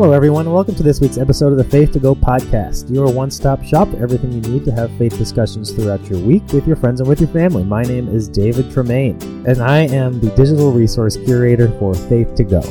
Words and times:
Hello, 0.00 0.12
everyone, 0.12 0.46
and 0.46 0.54
welcome 0.54 0.74
to 0.76 0.82
this 0.82 0.98
week's 0.98 1.18
episode 1.18 1.52
of 1.52 1.58
the 1.58 1.64
Faith 1.64 1.92
to 1.92 1.98
Go 1.98 2.14
podcast, 2.14 2.90
your 2.90 3.12
one 3.12 3.30
stop 3.30 3.62
shop 3.62 3.86
for 3.90 4.02
everything 4.02 4.32
you 4.32 4.40
need 4.40 4.64
to 4.64 4.72
have 4.72 4.90
faith 4.96 5.18
discussions 5.18 5.72
throughout 5.72 6.02
your 6.08 6.18
week 6.20 6.42
with 6.54 6.66
your 6.66 6.76
friends 6.76 7.00
and 7.00 7.08
with 7.08 7.20
your 7.20 7.28
family. 7.28 7.64
My 7.64 7.82
name 7.82 8.08
is 8.08 8.26
David 8.26 8.72
Tremaine, 8.72 9.20
and 9.46 9.60
I 9.62 9.80
am 9.80 10.18
the 10.18 10.30
digital 10.36 10.72
resource 10.72 11.18
curator 11.18 11.68
for 11.78 11.92
Faith 11.94 12.34
to 12.36 12.44
Go. 12.44 12.62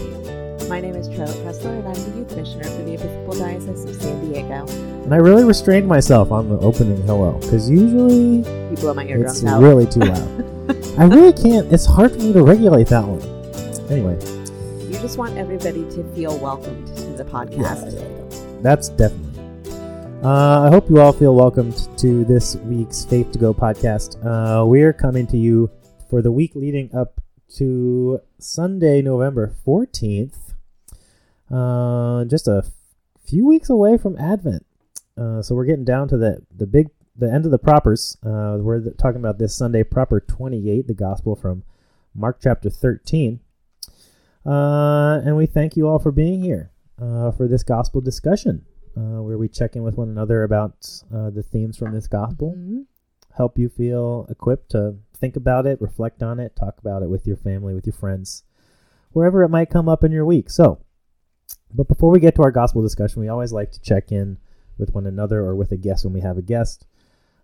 My 0.69 0.81
name 0.81 0.95
is 0.95 1.05
Charlotte 1.15 1.39
Kessler, 1.43 1.69
and 1.69 1.87
I'm 1.87 1.93
the 1.93 2.18
youth 2.18 2.36
missioner 2.36 2.63
for 2.63 2.81
the 2.81 2.93
Episcopal 2.95 3.36
Diocese 3.36 3.86
of 3.86 4.01
San 4.01 4.25
Diego. 4.27 4.65
And 5.04 5.14
I 5.14 5.18
really 5.18 5.43
restrained 5.43 5.87
myself 5.87 6.32
on 6.32 6.50
the 6.50 6.57
opening 6.57 7.00
hello, 7.04 7.33
because 7.33 7.69
usually 7.69 8.37
You 8.71 8.75
blow 8.77 8.96
my 8.96 9.05
eardrums 9.05 9.43
it's 9.43 9.51
out. 9.51 9.61
really 9.61 9.86
too 9.86 10.00
loud. 10.00 10.97
I 10.97 11.04
really 11.04 11.33
can't, 11.33 11.71
it's 11.71 11.86
hard 11.86 12.11
for 12.11 12.18
me 12.18 12.33
to 12.33 12.41
regulate 12.41 12.87
that 12.87 13.04
one. 13.05 13.21
Anyway, 13.91 14.18
You 14.91 15.00
just 15.00 15.19
want 15.19 15.37
everybody 15.37 15.83
to 15.91 16.04
feel 16.15 16.36
welcomed 16.39 16.98
to 17.19 17.23
the 17.25 17.32
podcast. 17.32 18.64
That's 18.64 18.89
definitely. 18.89 19.29
Uh, 20.23 20.64
I 20.64 20.69
hope 20.69 20.89
you 20.89 21.00
all 21.00 21.14
feel 21.14 21.36
welcomed 21.36 21.87
to 21.97 22.25
this 22.25 22.55
week's 22.57 23.05
Faith 23.05 23.32
to 23.33 23.39
Go 23.39 23.54
podcast. 23.54 24.18
Uh, 24.25 24.65
we're 24.65 24.93
coming 24.93 25.28
to 25.28 25.37
you 25.37 25.69
for 26.09 26.21
the 26.21 26.32
week 26.32 26.55
leading 26.55 26.93
up 26.93 27.21
to 27.55 28.19
Sunday, 28.37 29.01
November 29.01 29.54
14th. 29.65 30.54
Uh, 31.51 32.25
just 32.25 32.47
a 32.47 32.66
few 33.25 33.45
weeks 33.45 33.70
away 33.70 33.97
from 33.97 34.17
Advent. 34.17 34.66
Uh, 35.17 35.42
so 35.42 35.56
we're 35.56 35.66
getting 35.66 35.86
down 35.86 36.08
to 36.09 36.17
the, 36.17 36.42
the 36.56 36.67
big 36.67 36.88
the 37.16 37.31
end 37.31 37.44
of 37.44 37.52
the 37.52 37.59
propers. 37.59 38.16
Uh, 38.25 38.58
we're 38.59 38.92
talking 38.92 39.20
about 39.20 39.39
this 39.39 39.53
Sunday, 39.53 39.84
proper 39.84 40.22
28, 40.22 40.88
the 40.88 40.94
gospel 40.94 41.36
from 41.36 41.64
Mark 42.16 42.40
chapter 42.42 42.70
13. 42.70 43.42
Uh, 44.45 45.20
and 45.25 45.36
we 45.36 45.45
thank 45.45 45.75
you 45.75 45.86
all 45.86 46.00
for 46.00 46.14
being 46.14 46.42
here 46.42 46.72
uh, 47.02 47.31
for 47.31 47.47
this 47.47 47.64
gospel 47.64 48.02
discussion, 48.02 48.66
uh, 48.97 49.22
where 49.22 49.38
we 49.38 49.47
check 49.47 49.75
in 49.75 49.83
with 49.83 49.97
one 49.97 50.09
another 50.09 50.44
about 50.44 50.88
uh, 51.14 51.30
the 51.30 51.44
themes 51.44 51.78
from 51.78 51.94
this 51.94 52.08
gospel, 52.08 52.53
Mhm. 52.58 52.86
help 53.33 53.58
you 53.58 53.69
feel 53.69 54.25
equipped 54.30 54.72
to 54.72 54.95
think 55.16 55.36
about 55.36 55.66
it, 55.66 55.80
reflect 55.81 56.22
on 56.23 56.39
it, 56.39 56.56
talk 56.56 56.78
about 56.80 57.03
it 57.03 57.09
with 57.09 57.25
your 57.28 57.38
family, 57.38 57.73
with 57.73 57.86
your 57.86 57.94
friends, 57.94 58.44
wherever 59.14 59.44
it 59.44 59.50
might 59.50 59.69
come 59.69 59.88
up 59.89 60.03
in 60.03 60.11
your 60.11 60.25
week. 60.25 60.50
So, 60.50 60.80
but 61.73 61.88
before 61.88 62.09
we 62.11 62.19
get 62.19 62.36
to 62.36 62.44
our 62.44 62.52
gospel 62.52 62.81
discussion, 62.81 63.22
we 63.22 63.28
always 63.28 63.53
like 63.53 63.72
to 63.72 63.81
check 63.81 64.11
in 64.11 64.38
with 64.78 64.94
one 64.94 65.06
another 65.06 65.39
or 65.41 65.56
with 65.56 65.72
a 65.72 65.78
guest 65.78 66.03
when 66.06 66.13
we 66.13 66.22
have 66.22 66.38
a 66.38 66.41
guest 66.41 66.86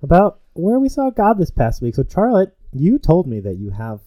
about 0.02 0.40
where 0.54 0.80
we 0.80 0.90
saw 0.90 1.10
God 1.10 1.38
this 1.38 1.52
past 1.52 1.82
week. 1.82 1.96
So, 1.96 2.04
Charlotte, 2.08 2.56
you 2.74 2.98
told 2.98 3.28
me 3.28 3.40
that 3.42 3.56
you 3.58 3.72
have 3.72 4.02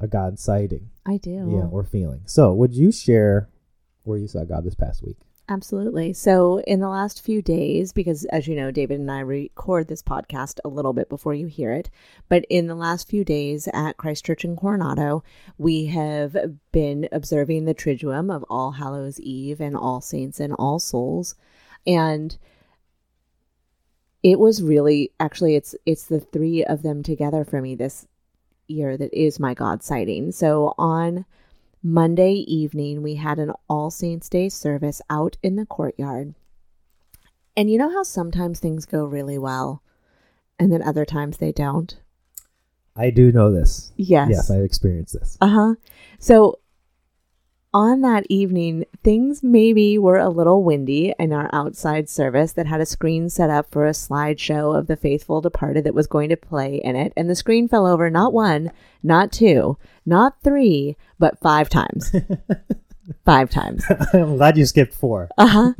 a 0.00 0.06
God 0.06 0.38
sighting, 0.38 0.90
I 1.06 1.16
do. 1.16 1.30
yeah, 1.30 1.66
or 1.70 1.84
feeling. 1.84 2.22
So, 2.26 2.52
would 2.54 2.74
you 2.74 2.90
share 2.92 3.48
where 4.04 4.18
you 4.18 4.28
saw 4.28 4.44
God 4.44 4.64
this 4.64 4.74
past 4.74 5.02
week? 5.02 5.16
Absolutely. 5.48 6.12
So, 6.12 6.60
in 6.60 6.80
the 6.80 6.88
last 6.88 7.20
few 7.20 7.42
days, 7.42 7.92
because 7.92 8.24
as 8.26 8.46
you 8.46 8.54
know, 8.54 8.70
David 8.70 9.00
and 9.00 9.10
I 9.10 9.20
record 9.20 9.88
this 9.88 10.02
podcast 10.02 10.60
a 10.64 10.68
little 10.68 10.92
bit 10.92 11.08
before 11.08 11.34
you 11.34 11.46
hear 11.46 11.72
it, 11.72 11.90
but 12.28 12.44
in 12.48 12.68
the 12.68 12.76
last 12.76 13.08
few 13.08 13.24
days 13.24 13.68
at 13.74 13.96
Christ 13.96 14.24
Church 14.24 14.44
in 14.44 14.56
Coronado, 14.56 15.24
we 15.58 15.86
have 15.86 16.36
been 16.70 17.08
observing 17.10 17.64
the 17.64 17.74
Triduum 17.74 18.34
of 18.34 18.44
All 18.48 18.72
Hallows 18.72 19.18
Eve 19.20 19.60
and 19.60 19.76
All 19.76 20.00
Saints 20.00 20.38
and 20.38 20.54
All 20.54 20.78
Souls. 20.78 21.34
And 21.86 22.38
it 24.22 24.38
was 24.38 24.62
really 24.62 25.12
actually 25.18 25.56
it's 25.56 25.74
it's 25.84 26.04
the 26.04 26.20
three 26.20 26.64
of 26.64 26.82
them 26.82 27.02
together 27.02 27.44
for 27.44 27.60
me 27.60 27.74
this 27.74 28.06
year 28.68 28.96
that 28.96 29.12
is 29.12 29.40
my 29.40 29.54
God 29.54 29.82
sighting. 29.82 30.30
So 30.32 30.74
on 30.78 31.24
Monday 31.82 32.32
evening, 32.46 33.02
we 33.02 33.16
had 33.16 33.38
an 33.38 33.52
All 33.68 33.90
Saints 33.90 34.28
Day 34.28 34.48
service 34.48 35.02
out 35.10 35.36
in 35.42 35.56
the 35.56 35.66
courtyard. 35.66 36.34
And 37.56 37.68
you 37.68 37.76
know 37.76 37.90
how 37.90 38.04
sometimes 38.04 38.60
things 38.60 38.86
go 38.86 39.04
really 39.04 39.36
well 39.36 39.82
and 40.58 40.72
then 40.72 40.82
other 40.82 41.04
times 41.04 41.38
they 41.38 41.50
don't? 41.50 41.98
I 42.94 43.10
do 43.10 43.32
know 43.32 43.50
this. 43.50 43.92
Yes. 43.96 44.28
Yes, 44.30 44.50
I've 44.50 44.64
experienced 44.64 45.14
this. 45.14 45.36
Uh 45.40 45.48
huh. 45.48 45.74
So 46.18 46.60
on 47.74 48.02
that 48.02 48.26
evening, 48.28 48.84
things 49.02 49.42
maybe 49.42 49.96
were 49.98 50.18
a 50.18 50.28
little 50.28 50.62
windy 50.62 51.14
in 51.18 51.32
our 51.32 51.48
outside 51.52 52.08
service 52.08 52.52
that 52.52 52.66
had 52.66 52.80
a 52.80 52.86
screen 52.86 53.30
set 53.30 53.50
up 53.50 53.70
for 53.70 53.86
a 53.86 53.90
slideshow 53.90 54.76
of 54.76 54.86
the 54.86 54.96
faithful 54.96 55.40
departed 55.40 55.84
that 55.84 55.94
was 55.94 56.06
going 56.06 56.28
to 56.28 56.36
play 56.36 56.80
in 56.84 56.96
it. 56.96 57.12
And 57.16 57.30
the 57.30 57.34
screen 57.34 57.68
fell 57.68 57.86
over 57.86 58.10
not 58.10 58.32
one, 58.32 58.72
not 59.02 59.32
two, 59.32 59.78
not 60.04 60.42
three, 60.42 60.96
but 61.18 61.40
five 61.40 61.68
times. 61.68 62.14
five 63.24 63.50
times. 63.50 63.84
I'm 64.12 64.36
glad 64.36 64.58
you 64.58 64.66
skipped 64.66 64.94
four. 64.94 65.30
Uh 65.38 65.46
huh. 65.46 65.72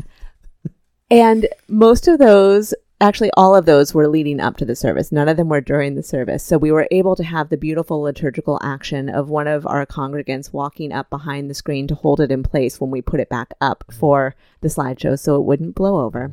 and 1.10 1.46
most 1.68 2.08
of 2.08 2.18
those, 2.18 2.74
actually, 3.02 3.30
all 3.36 3.54
of 3.54 3.66
those 3.66 3.92
were 3.92 4.08
leading 4.08 4.40
up 4.40 4.56
to 4.58 4.64
the 4.64 4.76
service. 4.76 5.12
None 5.12 5.28
of 5.28 5.36
them 5.36 5.48
were 5.48 5.60
during 5.60 5.94
the 5.94 6.02
service. 6.02 6.44
So 6.44 6.56
we 6.56 6.72
were 6.72 6.88
able 6.90 7.16
to 7.16 7.24
have 7.24 7.48
the 7.48 7.56
beautiful 7.56 8.00
liturgical 8.00 8.58
action 8.62 9.08
of 9.08 9.28
one 9.28 9.48
of 9.48 9.66
our 9.66 9.84
congregants 9.84 10.52
walking 10.52 10.92
up 10.92 11.10
behind 11.10 11.50
the 11.50 11.54
screen 11.54 11.86
to 11.88 11.94
hold 11.94 12.20
it 12.20 12.30
in 12.30 12.42
place 12.42 12.80
when 12.80 12.90
we 12.90 13.02
put 13.02 13.20
it 13.20 13.28
back 13.28 13.54
up 13.60 13.84
for 13.92 14.34
the 14.60 14.68
slideshow 14.68 15.18
so 15.18 15.36
it 15.36 15.44
wouldn't 15.44 15.74
blow 15.74 16.00
over. 16.00 16.32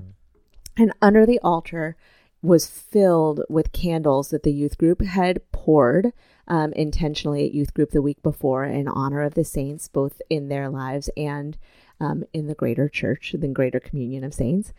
And 0.77 0.93
under 1.01 1.25
the 1.25 1.39
altar 1.39 1.97
was 2.41 2.67
filled 2.67 3.41
with 3.49 3.73
candles 3.73 4.29
that 4.29 4.43
the 4.43 4.53
youth 4.53 4.77
group 4.77 5.01
had 5.01 5.41
poured 5.51 6.13
um, 6.47 6.71
intentionally 6.73 7.45
at 7.45 7.53
youth 7.53 7.73
group 7.73 7.91
the 7.91 8.01
week 8.01 8.21
before 8.23 8.63
in 8.63 8.87
honor 8.87 9.21
of 9.21 9.33
the 9.33 9.43
saints, 9.43 9.87
both 9.87 10.21
in 10.29 10.49
their 10.49 10.69
lives 10.69 11.09
and 11.17 11.57
um, 11.99 12.23
in 12.33 12.47
the 12.47 12.55
greater 12.55 12.87
church, 12.87 13.35
the 13.37 13.47
greater 13.47 13.79
communion 13.79 14.23
of 14.23 14.33
saints. 14.33 14.73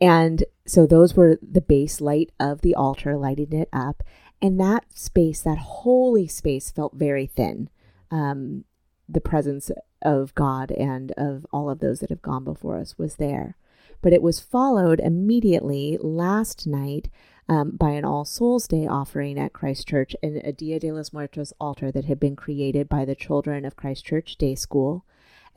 And 0.00 0.44
so 0.66 0.86
those 0.86 1.14
were 1.14 1.38
the 1.40 1.60
base 1.60 2.00
light 2.00 2.30
of 2.38 2.60
the 2.60 2.74
altar, 2.74 3.16
lighting 3.16 3.52
it 3.52 3.68
up. 3.72 4.02
And 4.42 4.60
that 4.60 4.84
space, 4.94 5.40
that 5.42 5.58
holy 5.58 6.26
space, 6.26 6.70
felt 6.70 6.94
very 6.94 7.26
thin. 7.26 7.70
Um, 8.10 8.64
the 9.08 9.20
presence 9.20 9.70
of 10.02 10.34
God 10.34 10.70
and 10.72 11.12
of 11.12 11.46
all 11.52 11.70
of 11.70 11.78
those 11.78 12.00
that 12.00 12.10
have 12.10 12.22
gone 12.22 12.44
before 12.44 12.78
us 12.78 12.98
was 12.98 13.16
there. 13.16 13.56
But 14.02 14.12
it 14.12 14.22
was 14.22 14.40
followed 14.40 15.00
immediately 15.00 15.96
last 16.00 16.66
night 16.66 17.08
um, 17.48 17.72
by 17.76 17.90
an 17.90 18.04
All 18.04 18.24
Souls 18.24 18.68
Day 18.68 18.86
offering 18.86 19.38
at 19.38 19.52
Christ 19.52 19.88
Church 19.88 20.14
and 20.22 20.36
a 20.38 20.52
Dia 20.52 20.78
de 20.80 20.92
los 20.92 21.12
Muertos 21.12 21.52
altar 21.60 21.90
that 21.92 22.04
had 22.04 22.20
been 22.20 22.36
created 22.36 22.88
by 22.88 23.04
the 23.04 23.14
children 23.14 23.64
of 23.64 23.76
Christ 23.76 24.04
Church 24.04 24.36
Day 24.36 24.54
School. 24.54 25.04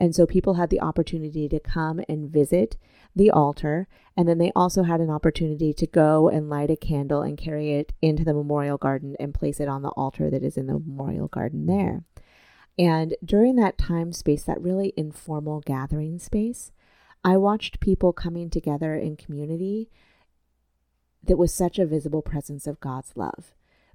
And 0.00 0.14
so 0.14 0.24
people 0.24 0.54
had 0.54 0.70
the 0.70 0.80
opportunity 0.80 1.46
to 1.50 1.60
come 1.60 2.00
and 2.08 2.30
visit 2.30 2.78
the 3.14 3.30
altar. 3.30 3.86
And 4.16 4.26
then 4.26 4.38
they 4.38 4.50
also 4.56 4.82
had 4.82 5.00
an 5.00 5.10
opportunity 5.10 5.74
to 5.74 5.86
go 5.86 6.30
and 6.30 6.48
light 6.48 6.70
a 6.70 6.76
candle 6.76 7.20
and 7.20 7.36
carry 7.36 7.74
it 7.74 7.92
into 8.00 8.24
the 8.24 8.32
memorial 8.32 8.78
garden 8.78 9.14
and 9.20 9.34
place 9.34 9.60
it 9.60 9.68
on 9.68 9.82
the 9.82 9.90
altar 9.90 10.30
that 10.30 10.42
is 10.42 10.56
in 10.56 10.66
the 10.66 10.78
memorial 10.78 11.28
garden 11.28 11.66
there. 11.66 12.04
And 12.78 13.14
during 13.22 13.56
that 13.56 13.76
time 13.76 14.12
space, 14.12 14.44
that 14.44 14.62
really 14.62 14.94
informal 14.96 15.60
gathering 15.60 16.18
space, 16.18 16.72
I 17.22 17.36
watched 17.36 17.80
people 17.80 18.14
coming 18.14 18.48
together 18.48 18.94
in 18.94 19.16
community 19.16 19.90
that 21.22 21.36
was 21.36 21.52
such 21.52 21.78
a 21.78 21.84
visible 21.84 22.22
presence 22.22 22.66
of 22.66 22.80
God's 22.80 23.12
love 23.14 23.52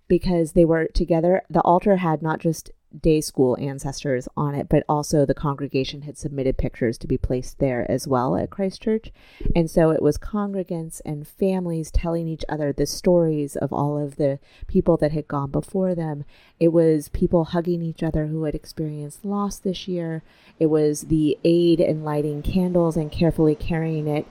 because 0.08 0.54
they 0.54 0.66
were 0.66 0.88
together. 0.88 1.44
The 1.50 1.62
altar 1.62 1.98
had 1.98 2.22
not 2.22 2.40
just 2.40 2.72
day 3.02 3.22
school 3.22 3.58
ancestors 3.60 4.28
on 4.38 4.56
it, 4.56 4.70
but 4.70 4.84
also 4.88 5.26
the 5.26 5.34
congregation 5.34 6.04
had 6.04 6.18
submitted 6.18 6.58
pictures 6.58 6.98
to 6.98 7.08
be 7.08 7.18
placed 7.18 7.60
there 7.60 7.90
as 7.90 8.08
well 8.08 8.36
at 8.36 8.50
Christ 8.50 8.82
Church. 8.82 9.12
And 9.56 9.70
so 9.70 9.92
it 9.92 10.02
was 10.02 10.18
congregants 10.18 11.02
and 11.06 11.28
families 11.28 11.92
telling 11.92 12.28
each 12.28 12.46
other 12.48 12.72
the 12.72 12.86
stories 12.86 13.56
of 13.56 13.74
all 13.74 13.98
of 14.02 14.16
the 14.16 14.40
people 14.68 14.98
that 14.98 15.12
had 15.12 15.28
gone 15.28 15.52
before 15.52 15.96
them. 15.96 16.26
It 16.60 16.70
was 16.70 17.10
people 17.10 17.46
hugging 17.46 17.82
each 17.82 18.04
other 18.04 18.28
who 18.28 18.44
had 18.44 18.56
experienced 18.56 19.26
loss 19.26 19.58
this 19.58 19.88
year. 19.88 20.24
It 20.60 20.68
was 20.68 21.04
the 21.04 21.38
aid 21.44 21.80
in 21.80 22.04
lighting 22.04 22.42
candles 22.42 22.96
and 22.98 23.12
carefully 23.12 23.56
carrying 23.56 24.08
it 24.08 24.26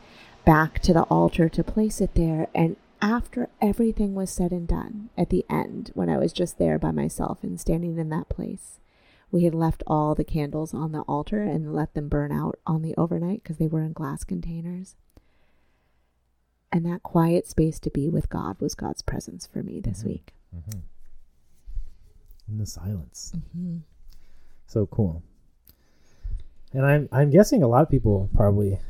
back 0.44 0.78
to 0.80 0.92
the 0.92 1.02
altar 1.04 1.48
to 1.48 1.64
place 1.64 2.00
it 2.00 2.14
there. 2.14 2.48
And 2.54 2.76
after 3.04 3.50
everything 3.60 4.14
was 4.14 4.30
said 4.30 4.50
and 4.50 4.66
done, 4.66 5.10
at 5.16 5.28
the 5.28 5.44
end, 5.50 5.90
when 5.92 6.08
I 6.08 6.16
was 6.16 6.32
just 6.32 6.56
there 6.58 6.78
by 6.78 6.90
myself 6.90 7.42
and 7.42 7.60
standing 7.60 7.98
in 7.98 8.08
that 8.08 8.30
place, 8.30 8.80
we 9.30 9.44
had 9.44 9.54
left 9.54 9.82
all 9.86 10.14
the 10.14 10.24
candles 10.24 10.72
on 10.72 10.92
the 10.92 11.02
altar 11.02 11.42
and 11.42 11.74
let 11.74 11.92
them 11.92 12.08
burn 12.08 12.32
out 12.32 12.58
on 12.66 12.80
the 12.80 12.94
overnight 12.96 13.42
because 13.42 13.58
they 13.58 13.66
were 13.66 13.82
in 13.82 13.92
glass 13.92 14.24
containers. 14.24 14.96
And 16.72 16.86
that 16.86 17.02
quiet 17.02 17.46
space 17.46 17.78
to 17.80 17.90
be 17.90 18.08
with 18.08 18.30
God 18.30 18.58
was 18.58 18.74
God's 18.74 19.02
presence 19.02 19.46
for 19.46 19.62
me 19.62 19.80
this 19.80 20.02
Mhm. 20.02 20.06
week. 20.06 20.34
Mm-hmm. 20.56 20.78
In 22.48 22.58
the 22.58 22.66
silence. 22.66 23.32
Mm-hmm. 23.36 23.78
So 24.66 24.86
cool. 24.86 25.22
And 26.72 26.86
I'm 26.86 27.08
I'm 27.12 27.28
guessing 27.30 27.62
a 27.62 27.68
lot 27.68 27.82
of 27.82 27.90
people 27.90 28.30
probably 28.34 28.80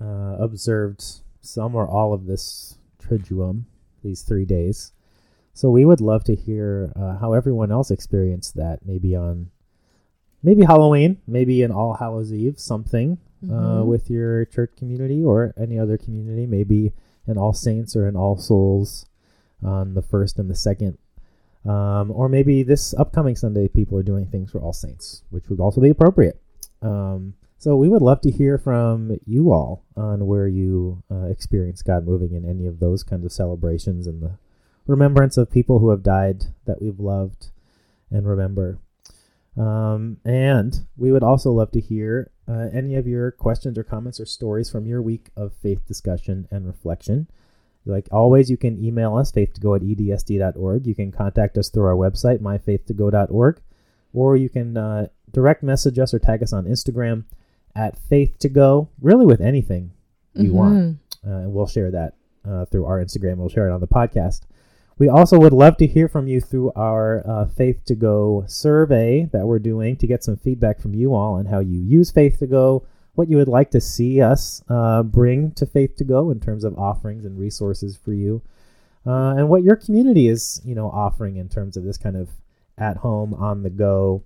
uh, 0.00 0.36
observed 0.40 1.04
some 1.42 1.74
or 1.74 1.86
all 1.86 2.12
of 2.14 2.24
this 2.26 2.78
triduum 3.02 3.64
these 4.02 4.22
three 4.22 4.44
days. 4.44 4.92
So 5.54 5.70
we 5.70 5.84
would 5.84 6.00
love 6.00 6.24
to 6.24 6.34
hear 6.34 6.92
uh, 6.96 7.18
how 7.18 7.34
everyone 7.34 7.70
else 7.70 7.90
experienced 7.90 8.56
that. 8.56 8.86
Maybe 8.86 9.14
on 9.14 9.50
maybe 10.42 10.62
Halloween, 10.64 11.18
maybe 11.26 11.62
an 11.62 11.70
All 11.70 11.94
Hallows 11.94 12.32
Eve, 12.32 12.58
something 12.58 13.18
uh, 13.44 13.82
Mhm. 13.82 13.86
with 13.86 14.08
your 14.08 14.44
church 14.46 14.70
community 14.76 15.22
or 15.22 15.52
any 15.56 15.78
other 15.78 15.98
community, 15.98 16.46
maybe 16.46 16.92
an 17.26 17.36
All 17.36 17.52
Saints 17.52 17.94
or 17.96 18.06
an 18.06 18.16
All 18.16 18.36
Souls 18.36 19.06
on 19.62 19.94
the 19.94 20.02
first 20.02 20.38
and 20.38 20.48
the 20.48 20.54
second. 20.54 20.96
Um, 21.64 22.10
or 22.10 22.28
maybe 22.28 22.62
this 22.64 22.94
upcoming 22.94 23.36
Sunday, 23.36 23.68
people 23.68 23.96
are 23.98 24.02
doing 24.02 24.26
things 24.26 24.50
for 24.50 24.60
All 24.60 24.72
Saints, 24.72 25.22
which 25.30 25.48
would 25.48 25.60
also 25.60 25.80
be 25.80 25.90
appropriate. 25.90 26.40
Um, 26.82 27.34
so 27.62 27.76
we 27.76 27.88
would 27.88 28.02
love 28.02 28.20
to 28.22 28.30
hear 28.32 28.58
from 28.58 29.16
you 29.24 29.52
all 29.52 29.84
on 29.96 30.26
where 30.26 30.48
you 30.48 31.04
uh, 31.08 31.26
experience 31.26 31.80
God 31.80 32.04
moving 32.04 32.32
in 32.32 32.44
any 32.44 32.66
of 32.66 32.80
those 32.80 33.04
kinds 33.04 33.24
of 33.24 33.30
celebrations 33.30 34.08
and 34.08 34.20
the 34.20 34.36
remembrance 34.84 35.36
of 35.36 35.48
people 35.48 35.78
who 35.78 35.90
have 35.90 36.02
died 36.02 36.46
that 36.64 36.82
we've 36.82 36.98
loved 36.98 37.50
and 38.10 38.26
remember. 38.26 38.80
Um, 39.56 40.16
and 40.24 40.74
we 40.96 41.12
would 41.12 41.22
also 41.22 41.52
love 41.52 41.70
to 41.70 41.80
hear 41.80 42.32
uh, 42.48 42.66
any 42.72 42.96
of 42.96 43.06
your 43.06 43.30
questions 43.30 43.78
or 43.78 43.84
comments 43.84 44.18
or 44.18 44.26
stories 44.26 44.68
from 44.68 44.84
your 44.84 45.00
week 45.00 45.28
of 45.36 45.52
faith 45.62 45.86
discussion 45.86 46.48
and 46.50 46.66
reflection. 46.66 47.28
Like 47.86 48.08
always, 48.10 48.50
you 48.50 48.56
can 48.56 48.84
email 48.84 49.16
us, 49.16 49.30
faith2go 49.30 49.76
at 49.76 49.82
edsd.org. 49.82 50.84
You 50.84 50.96
can 50.96 51.12
contact 51.12 51.56
us 51.56 51.68
through 51.68 51.84
our 51.84 51.94
website, 51.94 52.40
myfaith2go.org, 52.40 53.60
or 54.12 54.36
you 54.36 54.48
can 54.48 54.76
uh, 54.76 55.06
direct 55.30 55.62
message 55.62 56.00
us 56.00 56.12
or 56.12 56.18
tag 56.18 56.42
us 56.42 56.52
on 56.52 56.64
Instagram 56.64 57.22
at 57.74 57.96
Faith 57.96 58.38
to 58.40 58.48
Go, 58.48 58.88
really 59.00 59.26
with 59.26 59.40
anything 59.40 59.92
you 60.34 60.52
want. 60.52 60.74
Mhm. 60.74 60.96
Uh, 61.26 61.36
and 61.44 61.52
we'll 61.52 61.66
share 61.66 61.90
that 61.90 62.14
uh, 62.44 62.64
through 62.66 62.84
our 62.84 63.02
Instagram. 63.02 63.36
We'll 63.36 63.48
share 63.48 63.68
it 63.68 63.72
on 63.72 63.80
the 63.80 63.86
podcast. 63.86 64.40
We 64.98 65.08
also 65.08 65.38
would 65.38 65.52
love 65.52 65.76
to 65.78 65.86
hear 65.86 66.06
from 66.08 66.28
you 66.28 66.40
through 66.40 66.72
our 66.76 67.22
uh, 67.26 67.46
Faith 67.46 67.84
to 67.86 67.94
Go 67.94 68.44
survey 68.46 69.28
that 69.32 69.46
we're 69.46 69.58
doing 69.58 69.96
to 69.96 70.06
get 70.06 70.22
some 70.22 70.36
feedback 70.36 70.80
from 70.80 70.94
you 70.94 71.14
all 71.14 71.34
on 71.34 71.46
how 71.46 71.60
you 71.60 71.80
use 71.80 72.10
Faith 72.10 72.38
to 72.40 72.46
Go, 72.46 72.84
what 73.14 73.28
you 73.28 73.36
would 73.36 73.48
like 73.48 73.70
to 73.72 73.80
see 73.80 74.20
us 74.20 74.62
uh, 74.68 75.02
bring 75.02 75.52
to 75.52 75.66
Faith 75.66 75.96
to 75.96 76.04
Go 76.04 76.30
in 76.30 76.40
terms 76.40 76.64
of 76.64 76.78
offerings 76.78 77.24
and 77.24 77.38
resources 77.38 77.96
for 77.96 78.12
you, 78.12 78.42
uh, 79.06 79.34
and 79.36 79.48
what 79.48 79.62
your 79.62 79.76
community 79.76 80.28
is, 80.28 80.60
you 80.64 80.74
know, 80.74 80.88
offering 80.90 81.36
in 81.36 81.48
terms 81.48 81.76
of 81.76 81.84
this 81.84 81.98
kind 81.98 82.16
of 82.16 82.28
at 82.78 82.98
home, 82.98 83.34
on 83.34 83.62
the 83.62 83.70
go 83.70 84.22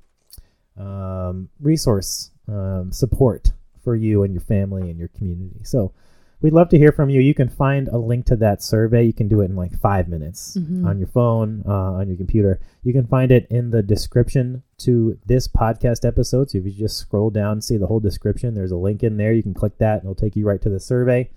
um, 0.76 1.49
resource 1.60 2.31
um, 2.48 2.93
support 2.93 3.52
for 3.82 3.94
you 3.96 4.22
and 4.22 4.32
your 4.34 4.40
family 4.43 4.90
and 4.90 4.98
your 4.98 5.08
community. 5.08 5.60
So 5.64 5.93
we'd 6.40 6.52
love 6.52 6.69
to 6.70 6.78
hear 6.78 6.93
from 6.93 7.08
you. 7.08 7.20
You 7.20 7.34
can 7.34 7.48
find 7.48 7.88
a 7.88 7.98
link 7.98 8.26
to 8.26 8.37
that 8.37 8.62
survey. 8.62 9.04
You 9.04 9.12
can 9.12 9.28
do 9.28 9.40
it 9.40 9.46
in 9.46 9.56
like 9.56 9.78
five 9.78 10.08
minutes 10.08 10.56
Mhm. 10.56 10.84
on 10.84 10.98
your 10.98 11.08
phone, 11.08 11.62
uh, 11.66 11.93
on 11.94 12.08
your 12.08 12.16
computer. 12.16 12.60
You 12.82 12.93
can 12.93 13.06
find 13.06 13.31
it 13.32 13.46
in 13.50 13.70
the 13.70 13.82
description 13.82 14.62
to 14.78 15.19
this 15.26 15.48
podcast 15.48 16.04
episode. 16.06 16.50
So 16.50 16.58
if 16.58 16.64
you 16.66 16.72
just 16.72 16.98
scroll 16.98 17.31
down 17.31 17.52
and 17.52 17.64
see 17.64 17.76
the 17.76 17.87
whole 17.87 18.00
description, 18.00 18.54
there's 18.54 18.72
a 18.72 18.76
link 18.76 19.02
in 19.02 19.16
there. 19.16 19.32
You 19.32 19.42
can 19.42 19.54
click 19.54 19.78
that 19.78 20.02
and 20.02 20.04
it'll 20.04 20.14
take 20.14 20.37
you 20.37 20.46
right 20.46 20.60
to 20.62 20.69
the 20.69 20.81
survey. 20.81 21.31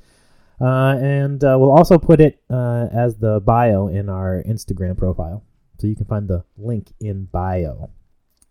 Uh, 0.62 0.98
and 1.00 1.42
uh, 1.44 1.56
we'll 1.60 1.72
also 1.72 1.98
put 1.98 2.20
it 2.20 2.42
uh, 2.50 2.88
as 2.92 3.16
the 3.18 3.40
bio 3.40 3.88
in 3.88 4.10
our 4.10 4.44
Instagram 4.44 4.98
profile. 4.98 5.44
So 5.78 5.88
you 5.88 5.96
can 5.96 6.06
find 6.06 6.28
the 6.28 6.44
link 6.58 6.92
in 7.00 7.26
bio, 7.32 7.90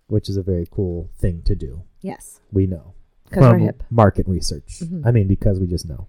which 0.08 0.28
is 0.28 0.36
a 0.36 0.42
very 0.42 0.66
cool 0.70 1.08
thing 1.18 1.42
to 1.44 1.54
do. 1.54 1.82
Yes, 2.00 2.40
We 2.52 2.66
know 2.66 2.94
from 3.32 3.60
hip. 3.60 3.82
market 3.90 4.26
research. 4.28 4.80
Mhm. 4.82 5.06
I 5.06 5.10
mean, 5.10 5.26
because 5.28 5.60
we 5.60 5.66
just 5.66 5.88
know. 5.88 6.06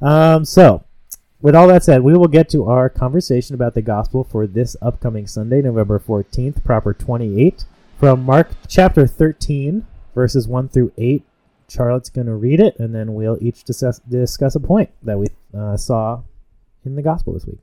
Um, 0.00 0.44
so, 0.44 0.82
with 1.40 1.54
all 1.54 1.68
that 1.68 1.84
said, 1.84 2.02
we 2.02 2.16
will 2.16 2.28
get 2.28 2.48
to 2.50 2.64
our 2.64 2.88
conversation 2.88 3.54
about 3.54 3.74
the 3.74 3.82
gospel 3.82 4.24
for 4.24 4.46
this 4.46 4.76
upcoming 4.82 5.26
Sunday, 5.26 5.60
November 5.62 5.98
14th, 5.98 6.62
proper 6.64 6.92
28, 6.94 7.64
from 7.98 8.24
Mark 8.24 8.48
chapter 8.68 9.06
13, 9.06 9.84
verses 10.14 10.48
1 10.48 10.68
through 10.68 10.92
8. 10.96 11.24
Charlotte's 11.68 12.10
going 12.10 12.26
to 12.26 12.34
read 12.34 12.60
it, 12.60 12.78
and 12.78 12.94
then 12.94 13.14
we'll 13.14 13.38
each 13.40 13.64
discuss, 13.64 13.98
discuss 14.00 14.54
a 14.54 14.60
point 14.60 14.90
that 15.02 15.18
we 15.18 15.26
uh, 15.54 15.76
saw 15.76 16.22
in 16.84 16.96
the 16.96 17.02
gospel 17.02 17.32
this 17.32 17.46
week. 17.46 17.58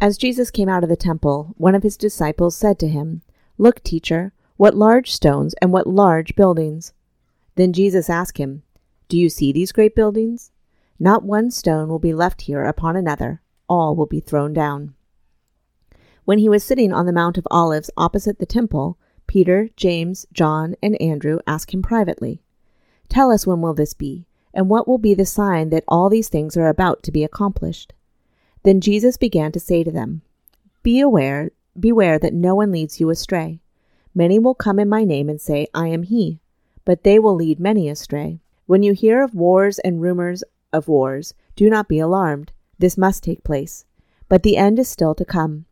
As 0.00 0.18
Jesus 0.18 0.50
came 0.50 0.68
out 0.68 0.82
of 0.82 0.88
the 0.90 0.96
temple, 0.96 1.54
one 1.56 1.74
of 1.74 1.82
his 1.82 1.96
disciples 1.96 2.56
said 2.56 2.78
to 2.80 2.88
him, 2.88 3.22
Look, 3.56 3.82
teacher, 3.82 4.32
what 4.56 4.76
large 4.76 5.12
stones 5.12 5.54
and 5.60 5.72
what 5.72 5.86
large 5.86 6.34
buildings. 6.34 6.92
Then 7.56 7.72
Jesus 7.72 8.10
asked 8.10 8.38
him, 8.38 8.62
Do 9.08 9.18
you 9.18 9.28
see 9.28 9.52
these 9.52 9.72
great 9.72 9.94
buildings? 9.94 10.50
Not 10.98 11.24
one 11.24 11.50
stone 11.50 11.88
will 11.88 11.98
be 11.98 12.14
left 12.14 12.42
here 12.42 12.64
upon 12.64 12.96
another, 12.96 13.42
all 13.68 13.94
will 13.94 14.06
be 14.06 14.20
thrown 14.20 14.52
down. 14.52 14.94
When 16.24 16.38
he 16.38 16.48
was 16.48 16.64
sitting 16.64 16.92
on 16.92 17.06
the 17.06 17.12
Mount 17.12 17.36
of 17.36 17.46
Olives 17.50 17.90
opposite 17.96 18.38
the 18.38 18.46
temple, 18.46 18.98
Peter, 19.26 19.68
James, 19.76 20.26
John, 20.32 20.74
and 20.82 21.00
Andrew 21.00 21.38
asked 21.46 21.72
him 21.72 21.82
privately, 21.82 22.42
Tell 23.08 23.30
us 23.30 23.46
when 23.46 23.60
will 23.60 23.74
this 23.74 23.94
be, 23.94 24.26
and 24.52 24.68
what 24.68 24.88
will 24.88 24.98
be 24.98 25.14
the 25.14 25.26
sign 25.26 25.70
that 25.70 25.84
all 25.88 26.08
these 26.08 26.28
things 26.28 26.56
are 26.56 26.68
about 26.68 27.02
to 27.02 27.12
be 27.12 27.24
accomplished? 27.24 27.92
Then 28.62 28.80
Jesus 28.80 29.16
began 29.16 29.52
to 29.52 29.60
say 29.60 29.84
to 29.84 29.90
them, 29.90 30.22
Be 30.82 31.00
aware, 31.00 31.50
beware 31.78 32.18
that 32.18 32.34
no 32.34 32.54
one 32.54 32.72
leads 32.72 33.00
you 33.00 33.10
astray. 33.10 33.60
Many 34.14 34.38
will 34.38 34.54
come 34.54 34.78
in 34.78 34.88
my 34.88 35.04
name 35.04 35.28
and 35.28 35.40
say, 35.40 35.66
I 35.74 35.88
am 35.88 36.04
he, 36.04 36.40
but 36.84 37.02
they 37.02 37.18
will 37.18 37.34
lead 37.34 37.58
many 37.58 37.88
astray. 37.88 38.40
When 38.66 38.82
you 38.82 38.92
hear 38.92 39.22
of 39.22 39.34
wars 39.34 39.78
and 39.80 40.00
rumors 40.00 40.44
of 40.72 40.88
wars, 40.88 41.34
do 41.56 41.68
not 41.68 41.88
be 41.88 41.98
alarmed. 41.98 42.52
This 42.78 42.96
must 42.96 43.22
take 43.22 43.44
place. 43.44 43.84
But 44.28 44.42
the 44.42 44.56
end 44.56 44.78
is 44.78 44.88
still 44.88 45.14
to 45.16 45.24
come. 45.24 45.66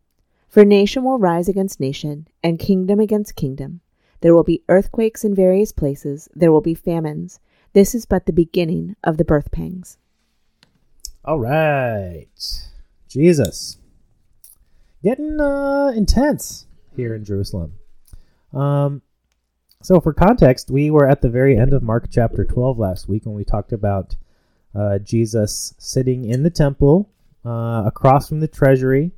For 0.47 0.63
nation 0.63 1.03
will 1.03 1.17
rise 1.17 1.49
against 1.49 1.79
nation, 1.79 2.27
and 2.43 2.59
kingdom 2.59 2.99
against 2.99 3.35
kingdom. 3.35 3.81
There 4.21 4.33
will 4.33 4.43
be 4.43 4.63
earthquakes 4.69 5.23
in 5.23 5.33
various 5.33 5.71
places, 5.71 6.29
there 6.35 6.51
will 6.51 6.61
be 6.61 6.75
famines. 6.75 7.39
This 7.73 7.95
is 7.95 8.05
but 8.05 8.25
the 8.25 8.33
beginning 8.33 8.95
of 9.03 9.17
the 9.17 9.25
birth 9.25 9.51
pangs. 9.51 9.97
All 11.25 11.39
right. 11.39 12.27
Jesus. 13.09 13.79
Getting 15.03 15.37
uh, 15.41 15.91
intense 15.93 16.65
here 16.95 17.13
in 17.13 17.25
Jerusalem. 17.25 17.73
Um, 18.53 19.01
so, 19.81 19.99
for 19.99 20.13
context, 20.13 20.71
we 20.71 20.89
were 20.91 21.05
at 21.05 21.21
the 21.21 21.29
very 21.29 21.57
end 21.57 21.73
of 21.73 21.83
Mark 21.83 22.07
chapter 22.09 22.45
12 22.45 22.79
last 22.79 23.09
week 23.09 23.25
when 23.25 23.35
we 23.35 23.43
talked 23.43 23.73
about 23.73 24.15
uh, 24.73 24.99
Jesus 24.99 25.73
sitting 25.77 26.23
in 26.23 26.43
the 26.43 26.49
temple 26.49 27.11
uh, 27.45 27.83
across 27.85 28.29
from 28.29 28.39
the 28.39 28.47
treasury 28.47 29.11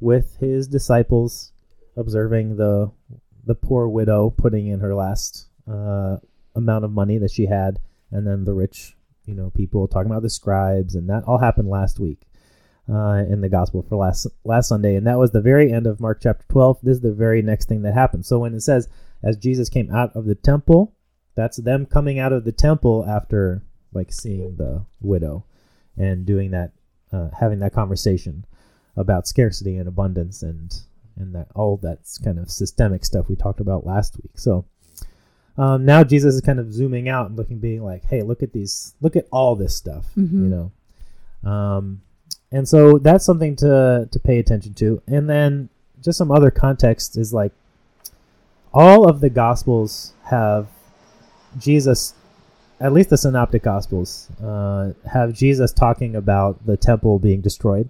with 0.00 0.36
his 0.36 0.68
disciples, 0.68 1.52
observing 1.96 2.56
the 2.56 2.90
the 3.46 3.54
poor 3.54 3.88
widow 3.88 4.28
putting 4.28 4.66
in 4.66 4.80
her 4.80 4.94
last 4.94 5.46
uh, 5.66 6.18
amount 6.54 6.84
of 6.84 6.92
money 6.92 7.16
that 7.16 7.30
she 7.30 7.46
had, 7.46 7.78
and 8.10 8.26
then 8.26 8.44
the 8.44 8.52
rich, 8.52 8.98
you 9.24 9.34
know, 9.34 9.48
people 9.48 9.88
talking 9.88 10.10
about 10.10 10.22
the 10.22 10.28
scribes, 10.28 10.94
and 10.94 11.08
that 11.08 11.24
all 11.24 11.38
happened 11.38 11.70
last 11.70 11.98
week 11.98 12.26
uh, 12.88 13.24
in 13.28 13.40
the 13.40 13.48
gospel 13.48 13.82
for 13.88 13.96
last 13.96 14.26
last 14.44 14.68
Sunday, 14.68 14.96
and 14.96 15.06
that 15.06 15.18
was 15.18 15.30
the 15.30 15.40
very 15.40 15.72
end 15.72 15.86
of 15.86 16.00
Mark 16.00 16.20
chapter 16.22 16.44
12. 16.48 16.78
This 16.82 16.96
is 16.96 17.00
the 17.02 17.12
very 17.12 17.42
next 17.42 17.68
thing 17.68 17.82
that 17.82 17.94
happened. 17.94 18.26
So 18.26 18.38
when 18.40 18.54
it 18.54 18.60
says, 18.60 18.88
as 19.22 19.36
Jesus 19.36 19.68
came 19.68 19.94
out 19.94 20.14
of 20.16 20.24
the 20.24 20.34
temple, 20.34 20.94
that's 21.34 21.56
them 21.58 21.86
coming 21.86 22.18
out 22.18 22.32
of 22.32 22.44
the 22.44 22.52
temple 22.52 23.04
after 23.08 23.62
like 23.92 24.12
seeing 24.12 24.56
the 24.56 24.84
widow 25.00 25.44
and 25.96 26.24
doing 26.26 26.50
that, 26.52 26.72
uh, 27.12 27.28
having 27.38 27.60
that 27.60 27.72
conversation 27.74 28.44
about 28.96 29.26
scarcity 29.28 29.76
and 29.76 29.88
abundance 29.88 30.42
and 30.42 30.74
and 31.16 31.34
that 31.34 31.46
all 31.54 31.76
that's 31.76 32.18
kind 32.18 32.38
of 32.38 32.50
systemic 32.50 33.04
stuff 33.04 33.28
we 33.28 33.36
talked 33.36 33.60
about 33.60 33.86
last 33.86 34.16
week. 34.22 34.32
So 34.38 34.64
um, 35.58 35.84
now 35.84 36.02
Jesus 36.02 36.34
is 36.34 36.40
kind 36.40 36.58
of 36.58 36.72
zooming 36.72 37.08
out 37.10 37.26
and 37.28 37.36
looking, 37.36 37.58
being 37.58 37.84
like, 37.84 38.04
"Hey, 38.06 38.22
look 38.22 38.42
at 38.42 38.52
these, 38.54 38.94
look 39.02 39.14
at 39.16 39.28
all 39.30 39.54
this 39.54 39.76
stuff," 39.76 40.06
Mhm. 40.16 40.32
you 40.32 40.48
know. 41.44 41.48
Um, 41.50 42.00
and 42.52 42.68
so 42.68 42.98
that's 42.98 43.24
something 43.24 43.56
to 43.56 44.08
to 44.10 44.18
pay 44.20 44.38
attention 44.38 44.74
to. 44.74 45.02
And 45.06 45.28
then 45.28 45.68
just 46.02 46.18
some 46.18 46.30
other 46.30 46.50
context 46.50 47.16
is 47.16 47.32
like 47.32 47.52
all 48.74 49.08
of 49.08 49.20
the 49.20 49.30
gospels 49.30 50.12
have 50.24 50.68
Jesus 51.58 52.14
at 52.80 52.92
least 52.92 53.10
the 53.10 53.16
synoptic 53.16 53.62
gospels 53.62 54.28
uh, 54.42 54.92
have 55.12 55.32
jesus 55.34 55.72
talking 55.72 56.16
about 56.16 56.66
the 56.66 56.76
temple 56.76 57.20
being 57.20 57.40
destroyed 57.40 57.88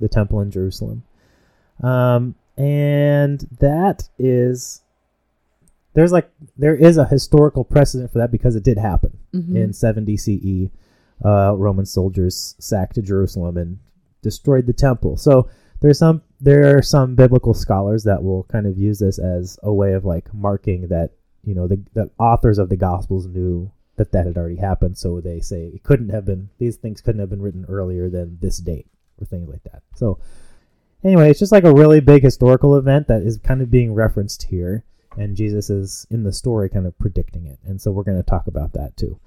the 0.00 0.08
temple 0.08 0.40
in 0.42 0.50
jerusalem 0.50 1.02
um, 1.82 2.34
and 2.58 3.46
that 3.58 4.06
is 4.18 4.82
there's 5.94 6.12
like 6.12 6.30
there 6.58 6.74
is 6.74 6.98
a 6.98 7.06
historical 7.06 7.64
precedent 7.64 8.12
for 8.12 8.18
that 8.18 8.30
because 8.30 8.54
it 8.54 8.62
did 8.62 8.76
happen 8.76 9.16
Mhm. 9.34 9.56
in 9.56 9.72
70 9.72 10.16
CE. 10.18 10.70
Uh, 11.24 11.52
Roman 11.56 11.86
soldiers 11.86 12.54
sacked 12.58 13.02
Jerusalem 13.02 13.56
and 13.56 13.78
destroyed 14.22 14.66
the 14.66 14.72
temple. 14.72 15.16
So 15.16 15.48
there's 15.80 15.98
some 15.98 16.22
there 16.40 16.76
are 16.76 16.82
some 16.82 17.14
biblical 17.14 17.54
scholars 17.54 18.04
that 18.04 18.22
will 18.22 18.44
kind 18.44 18.66
of 18.66 18.78
use 18.78 18.98
this 18.98 19.18
as 19.18 19.58
a 19.62 19.72
way 19.72 19.92
of 19.92 20.04
like 20.04 20.32
marking 20.32 20.88
that 20.88 21.10
you 21.44 21.54
know 21.54 21.66
the 21.66 21.82
the 21.94 22.10
authors 22.18 22.58
of 22.58 22.68
the 22.68 22.76
Gospels 22.76 23.26
knew 23.26 23.70
that 23.96 24.12
that 24.12 24.26
had 24.26 24.36
already 24.36 24.56
happened. 24.56 24.96
So 24.96 25.20
they 25.20 25.40
say 25.40 25.66
it 25.66 25.82
couldn't 25.82 26.10
have 26.10 26.24
been 26.24 26.50
these 26.58 26.76
things 26.76 27.00
couldn't 27.00 27.20
have 27.20 27.30
been 27.30 27.42
written 27.42 27.66
earlier 27.68 28.08
than 28.08 28.38
this 28.40 28.58
date 28.58 28.86
or 29.20 29.26
things 29.26 29.48
like 29.48 29.64
that. 29.64 29.82
So 29.94 30.18
anyway, 31.04 31.30
it's 31.30 31.40
just 31.40 31.52
like 31.52 31.64
a 31.64 31.74
really 31.74 32.00
big 32.00 32.22
historical 32.22 32.76
event 32.76 33.08
that 33.08 33.22
is 33.22 33.38
kind 33.38 33.60
of 33.60 33.70
being 33.70 33.94
referenced 33.94 34.44
here, 34.44 34.84
and 35.16 35.36
Jesus 35.36 35.70
is 35.70 36.06
in 36.10 36.22
the 36.22 36.32
story 36.32 36.68
kind 36.68 36.86
of 36.86 36.98
predicting 36.98 37.46
it, 37.46 37.58
and 37.64 37.80
so 37.80 37.90
we're 37.90 38.04
going 38.04 38.22
to 38.22 38.28
talk 38.28 38.46
about 38.46 38.72
that 38.72 38.96
too. 38.96 39.18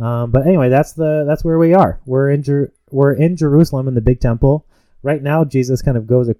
Um, 0.00 0.30
but 0.30 0.46
anyway, 0.46 0.70
that's 0.70 0.92
the 0.92 1.24
that's 1.26 1.44
where 1.44 1.58
we 1.58 1.74
are. 1.74 2.00
We're 2.06 2.30
in 2.30 2.42
Jer- 2.42 2.72
we're 2.90 3.12
in 3.12 3.36
Jerusalem 3.36 3.86
in 3.86 3.94
the 3.94 4.00
big 4.00 4.20
temple 4.20 4.64
right 5.02 5.22
now. 5.22 5.44
Jesus 5.44 5.82
kind 5.82 5.96
of 5.96 6.06
goes 6.06 6.28
a, 6.28 6.36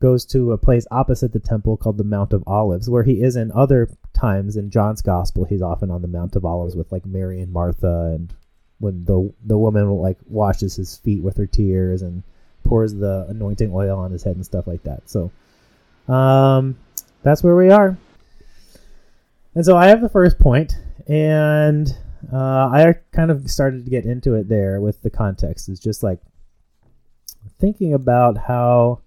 goes 0.00 0.24
to 0.26 0.52
a 0.52 0.58
place 0.58 0.86
opposite 0.90 1.32
the 1.32 1.38
temple 1.38 1.76
called 1.76 1.98
the 1.98 2.04
Mount 2.04 2.32
of 2.32 2.42
Olives, 2.46 2.88
where 2.88 3.02
he 3.02 3.22
is 3.22 3.36
in 3.36 3.52
other 3.52 3.90
times 4.14 4.56
in 4.56 4.70
John's 4.70 5.02
Gospel. 5.02 5.44
He's 5.44 5.60
often 5.60 5.90
on 5.90 6.00
the 6.00 6.08
Mount 6.08 6.36
of 6.36 6.44
Olives 6.46 6.74
with 6.74 6.90
like 6.90 7.04
Mary 7.04 7.40
and 7.40 7.52
Martha, 7.52 8.12
and 8.14 8.32
when 8.78 9.04
the 9.04 9.30
the 9.44 9.58
woman 9.58 9.90
like 9.90 10.18
washes 10.26 10.76
his 10.76 10.96
feet 10.96 11.22
with 11.22 11.36
her 11.36 11.46
tears 11.46 12.00
and 12.00 12.22
pours 12.64 12.94
the 12.94 13.26
anointing 13.28 13.72
oil 13.74 13.98
on 13.98 14.10
his 14.10 14.22
head 14.22 14.36
and 14.36 14.44
stuff 14.44 14.66
like 14.66 14.84
that. 14.84 15.02
So, 15.10 15.30
um, 16.08 16.78
that's 17.22 17.42
where 17.42 17.56
we 17.56 17.70
are. 17.70 17.98
And 19.54 19.66
so 19.66 19.76
I 19.76 19.88
have 19.88 20.00
the 20.00 20.08
first 20.08 20.38
point, 20.38 20.78
and 21.06 21.94
uh, 22.30 22.36
I 22.36 22.94
kind 23.12 23.30
of 23.30 23.50
started 23.50 23.84
to 23.84 23.90
get 23.90 24.04
into 24.04 24.34
it 24.34 24.48
there 24.48 24.80
with 24.80 25.02
the 25.02 25.10
context. 25.10 25.68
It's 25.68 25.80
just 25.80 26.02
like 26.02 26.20
thinking 27.58 27.94
about 27.94 28.36
how 28.36 29.00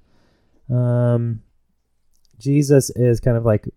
um, 0.73 1.41
Jesus 2.39 2.89
is 2.91 3.19
kind 3.19 3.37
of 3.37 3.45
like. 3.45 3.67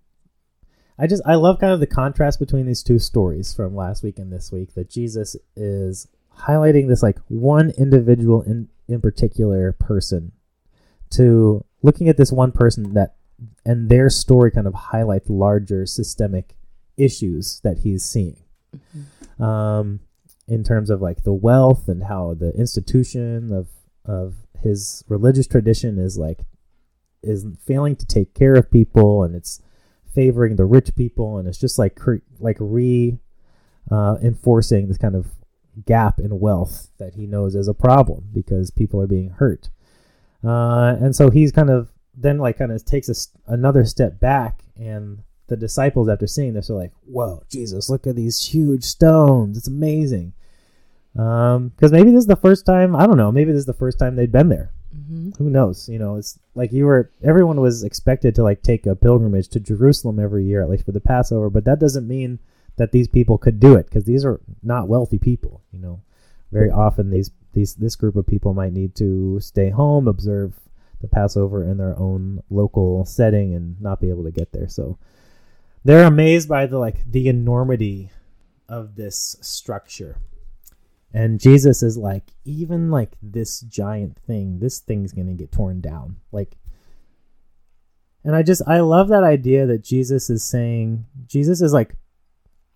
I 1.01 1.07
just 1.07 1.23
I 1.25 1.37
love 1.37 1.61
kind 1.61 1.73
of 1.73 1.79
the 1.79 1.87
contrast 1.87 2.41
between 2.41 2.67
these 2.67 2.83
two 2.83 2.99
stories 2.99 3.55
from 3.55 3.77
last 3.77 4.03
week 4.03 4.19
and 4.19 4.33
this 4.33 4.51
week. 4.51 4.75
That 4.75 4.91
Jesus 4.91 5.37
is 5.55 6.09
highlighting 6.37 6.89
this 6.89 7.03
like 7.03 7.19
one 7.29 7.71
individual 7.71 8.43
in 8.43 8.69
in 8.89 9.01
particular 9.01 9.73
person 9.73 10.33
to 11.11 11.65
looking 11.83 12.09
at 12.09 12.17
this 12.17 12.33
one 12.33 12.53
person 12.53 12.95
that 12.95 13.15
and 13.65 13.89
their 13.89 14.11
story 14.11 14.51
kind 14.51 14.67
of 14.67 14.75
highlights 14.75 15.31
larger 15.31 15.87
systemic 15.87 16.57
issues 16.97 17.61
that 17.63 17.79
he's 17.79 18.05
seeing 18.05 18.37
mm-hmm. 18.75 19.03
Um, 19.39 20.01
in 20.47 20.65
terms 20.65 20.91
of 20.91 21.01
like 21.01 21.23
the 21.23 21.33
wealth 21.33 21.89
and 21.89 22.05
how 22.05 22.35
the 22.35 22.53
institution 22.55 23.53
of 23.53 23.69
of 24.05 24.35
his 24.63 25.05
religious 25.09 25.47
tradition 25.47 25.99
is 25.99 26.19
like 26.19 26.45
is 27.23 27.47
failing 27.65 27.97
to 27.97 28.07
take 28.07 28.35
care 28.35 28.55
of 28.55 28.71
people 28.71 29.23
and 29.23 29.35
it's 29.35 29.61
favoring 30.15 30.57
the 30.57 30.65
rich 30.65 30.95
people 30.97 31.39
and 31.39 31.47
it's 31.47 31.59
just 31.59 31.79
like 31.79 31.95
cre- 31.95 32.25
like 32.39 32.57
re 32.61 33.19
uh, 33.91 34.17
enforcing 34.23 34.89
this 34.89 34.99
kind 34.99 35.15
of 35.15 35.29
gap 35.87 36.19
in 36.19 36.39
wealth 36.41 36.91
that 36.99 37.15
he 37.15 37.27
knows 37.27 37.55
is 37.55 37.69
a 37.69 37.75
problem 37.75 38.29
because 38.33 38.71
people 38.71 39.01
are 39.01 39.07
being 39.07 39.31
hurt. 39.31 39.71
Uh, 40.45 40.97
and 41.01 41.15
so 41.15 41.31
he's 41.31 41.53
kind 41.53 41.71
of 41.71 41.93
then 42.17 42.39
like 42.39 42.59
kind 42.59 42.73
of 42.73 42.85
takes 42.85 43.09
a, 43.09 43.53
another 43.53 43.85
step 43.85 44.19
back 44.19 44.65
and 44.77 45.23
the 45.49 45.57
disciples 45.57 46.09
after 46.09 46.27
seeing 46.27 46.55
this 46.55 46.71
are 46.71 46.75
like 46.75 46.93
whoa 47.07 47.43
jesus 47.51 47.91
look 47.91 48.07
at 48.07 48.17
these 48.17 48.47
huge 48.47 48.85
stones. 48.85 49.59
It's 49.59 49.69
amazing. 49.69 50.33
Um 51.17 51.69
because 51.69 51.93
maybe 51.93 52.11
this 52.11 52.21
is 52.21 52.27
the 52.27 52.37
first 52.37 52.65
time 52.65 52.95
i 52.95 53.07
don't 53.07 53.17
know 53.17 53.33
maybe 53.33 53.53
this 53.53 53.61
is 53.61 53.67
the 53.67 53.73
first 53.73 53.99
time 53.99 54.17
they'd 54.17 54.33
been 54.33 54.49
there. 54.49 54.71
Mm-hmm. 54.95 55.31
who 55.43 55.51
knows? 55.51 55.89
You 55.89 55.99
know 55.99 56.17
it's 56.17 56.39
like 56.55 56.73
you 56.73 56.87
were 56.87 57.11
everyone 57.23 57.61
was 57.61 57.83
expected 57.83 58.35
to 58.37 58.43
like 58.43 58.63
take 58.63 58.87
a 58.87 58.95
pilgrimage 58.97 59.49
to 59.49 59.61
jerusalem 59.61 60.19
every 60.19 60.45
year 60.45 60.63
at 60.63 60.71
least 60.71 60.85
for 60.85 60.93
the 60.93 61.01
passover 61.01 61.51
but 61.51 61.65
that 61.65 61.79
doesn't 61.81 62.09
mean 62.09 62.39
that 62.77 62.93
these 62.93 63.09
people 63.09 63.39
could 63.39 63.59
do 63.59 63.75
it 63.75 63.87
because 63.87 64.05
these 64.05 64.25
are 64.25 64.41
not 64.63 64.89
wealthy 64.89 65.19
people 65.19 65.63
you 65.73 65.79
know. 65.79 66.01
Very 66.51 66.71
often 66.71 67.11
these 67.11 67.31
these 67.53 67.75
this 67.75 67.97
group 67.97 68.17
of 68.17 68.27
people 68.27 68.55
might 68.55 68.73
need 68.73 68.95
to 68.97 69.39
stay 69.41 69.71
home 69.71 70.09
observe 70.09 70.55
the 71.01 71.09
passover 71.09 71.63
in 71.63 71.77
their 71.77 71.97
own 71.99 72.43
local 72.51 73.05
setting 73.05 73.55
and 73.55 73.81
not 73.81 74.01
be 74.01 74.11
able 74.11 74.25
to 74.25 74.31
get 74.31 74.53
there. 74.53 74.69
So 74.69 74.99
they're 75.85 76.07
amazed 76.07 76.49
by 76.49 76.67
the 76.67 76.79
like 76.79 77.11
the 77.11 77.29
enormity 77.29 78.11
of 78.69 78.97
this 78.97 79.37
structure. 79.41 80.19
And 81.13 81.41
jesus 81.41 81.83
is 81.83 81.97
like 81.97 82.33
even 82.45 82.91
like 82.91 83.17
this 83.23 83.61
giant 83.61 84.19
thing 84.27 84.59
this 84.59 84.79
thing's 84.79 85.13
gonna 85.13 85.35
get 85.35 85.53
torn 85.53 85.81
down. 85.81 86.17
Like 86.33 86.57
and 88.25 88.35
i 88.37 88.43
just 88.43 88.63
i 88.67 88.81
love 88.81 89.09
that 89.09 89.23
idea 89.23 89.65
that 89.65 89.83
jesus 89.85 90.29
is 90.29 90.43
saying 90.43 91.07
jesus 91.27 91.63
is 91.63 91.73
like 91.73 91.95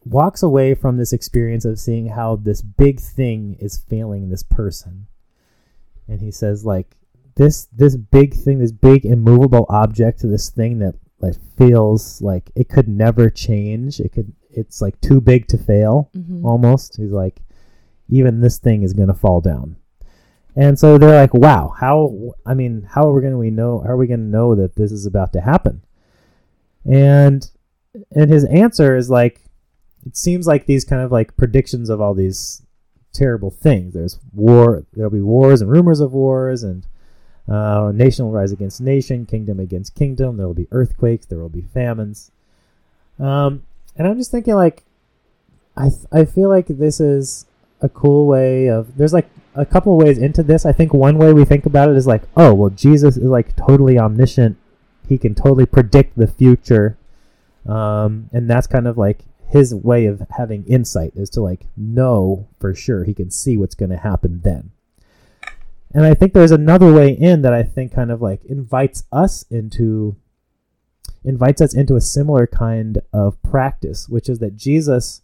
walks 0.04 0.42
away 0.42 0.74
from 0.74 0.96
this 0.96 1.12
experience 1.12 1.64
of 1.64 1.78
seeing 1.78 2.08
how 2.08 2.36
this 2.36 2.62
big 2.62 3.00
thing 3.00 3.56
is 3.60 3.84
failing 3.88 4.28
this 4.28 4.42
person. 4.42 5.06
And 6.08 6.20
he 6.20 6.30
says 6.30 6.64
like 6.64 6.96
this 7.36 7.66
this 7.66 7.96
big 7.96 8.34
thing 8.34 8.58
this 8.58 8.72
big 8.72 9.06
immovable 9.06 9.64
object 9.70 10.20
this 10.22 10.50
thing 10.50 10.78
that 10.80 10.94
that 11.22 11.38
feels 11.56 12.20
like 12.20 12.50
it 12.54 12.68
could 12.68 12.88
never 12.88 13.30
change. 13.30 14.00
It 14.00 14.12
could 14.12 14.32
it's 14.50 14.82
like 14.82 15.00
too 15.00 15.20
big 15.20 15.46
to 15.48 15.58
fail 15.58 16.10
mm-hmm. 16.14 16.44
almost. 16.44 16.96
He's 16.96 17.12
like 17.12 17.40
even 18.08 18.40
this 18.40 18.58
thing 18.58 18.82
is 18.82 18.92
going 18.92 19.08
to 19.08 19.14
fall 19.14 19.40
down. 19.40 19.76
And 20.54 20.78
so 20.78 20.98
they're 20.98 21.18
like, 21.18 21.32
"Wow, 21.32 21.74
how 21.78 22.34
I 22.44 22.52
mean, 22.54 22.86
how 22.90 23.08
are 23.08 23.14
we 23.14 23.22
going 23.22 23.32
to 23.32 23.38
we 23.38 23.50
know 23.50 23.80
how 23.80 23.90
are 23.90 23.96
we 23.96 24.06
going 24.06 24.20
to 24.20 24.26
know 24.26 24.54
that 24.54 24.76
this 24.76 24.92
is 24.92 25.06
about 25.06 25.32
to 25.32 25.40
happen?" 25.40 25.82
And 26.84 27.50
and 28.14 28.30
his 28.30 28.44
answer 28.44 28.96
is 28.96 29.08
like 29.08 29.40
it 30.04 30.16
seems 30.16 30.46
like 30.46 30.66
these 30.66 30.84
kind 30.84 31.00
of 31.00 31.10
like 31.10 31.36
predictions 31.36 31.88
of 31.88 32.00
all 32.00 32.12
these 32.12 32.62
terrible 33.14 33.50
things. 33.50 33.94
There's 33.94 34.18
war, 34.34 34.84
there'll 34.92 35.10
be 35.10 35.20
wars 35.20 35.62
and 35.62 35.70
rumors 35.70 36.00
of 36.00 36.12
wars 36.12 36.62
and 36.62 36.86
uh, 37.48 37.92
nation 37.94 38.24
will 38.24 38.32
rise 38.32 38.52
against 38.52 38.80
nation, 38.80 39.26
kingdom 39.26 39.58
against 39.58 39.94
kingdom. 39.94 40.36
There 40.36 40.46
will 40.46 40.54
be 40.54 40.68
earthquakes. 40.70 41.26
There 41.26 41.38
will 41.38 41.48
be 41.48 41.62
famines. 41.62 42.30
Um, 43.18 43.64
and 43.96 44.06
I'm 44.06 44.16
just 44.16 44.30
thinking, 44.30 44.54
like, 44.54 44.84
I 45.76 45.88
th- 45.88 46.06
I 46.12 46.24
feel 46.24 46.48
like 46.48 46.66
this 46.68 47.00
is 47.00 47.46
a 47.80 47.88
cool 47.88 48.26
way 48.26 48.68
of. 48.68 48.96
There's 48.96 49.12
like 49.12 49.28
a 49.54 49.66
couple 49.66 49.96
ways 49.96 50.18
into 50.18 50.42
this. 50.42 50.64
I 50.64 50.72
think 50.72 50.94
one 50.94 51.18
way 51.18 51.32
we 51.32 51.44
think 51.44 51.66
about 51.66 51.90
it 51.90 51.96
is 51.96 52.06
like, 52.06 52.22
oh, 52.36 52.54
well, 52.54 52.70
Jesus 52.70 53.16
is 53.16 53.24
like 53.24 53.56
totally 53.56 53.98
omniscient. 53.98 54.56
He 55.08 55.18
can 55.18 55.34
totally 55.34 55.66
predict 55.66 56.16
the 56.16 56.26
future, 56.28 56.96
um, 57.66 58.30
and 58.32 58.48
that's 58.48 58.66
kind 58.66 58.86
of 58.86 58.96
like 58.96 59.24
his 59.48 59.74
way 59.74 60.06
of 60.06 60.22
having 60.38 60.64
insight 60.64 61.12
is 61.14 61.28
to 61.30 61.40
like 61.42 61.66
know 61.76 62.48
for 62.58 62.74
sure. 62.74 63.04
He 63.04 63.14
can 63.14 63.30
see 63.30 63.56
what's 63.56 63.74
going 63.74 63.90
to 63.90 63.98
happen 63.98 64.40
then. 64.42 64.70
And 65.94 66.04
I 66.06 66.14
think 66.14 66.32
there's 66.32 66.52
another 66.52 66.92
way 66.92 67.10
in 67.10 67.42
that 67.42 67.52
I 67.52 67.62
think 67.62 67.92
kind 67.92 68.10
of 68.10 68.22
like 68.22 68.44
invites 68.44 69.04
us 69.12 69.44
into 69.50 70.16
invites 71.24 71.60
us 71.60 71.74
into 71.74 71.96
a 71.96 72.00
similar 72.00 72.46
kind 72.46 73.00
of 73.12 73.40
practice, 73.42 74.08
which 74.08 74.28
is 74.28 74.38
that 74.40 74.56
Jesus 74.56 75.20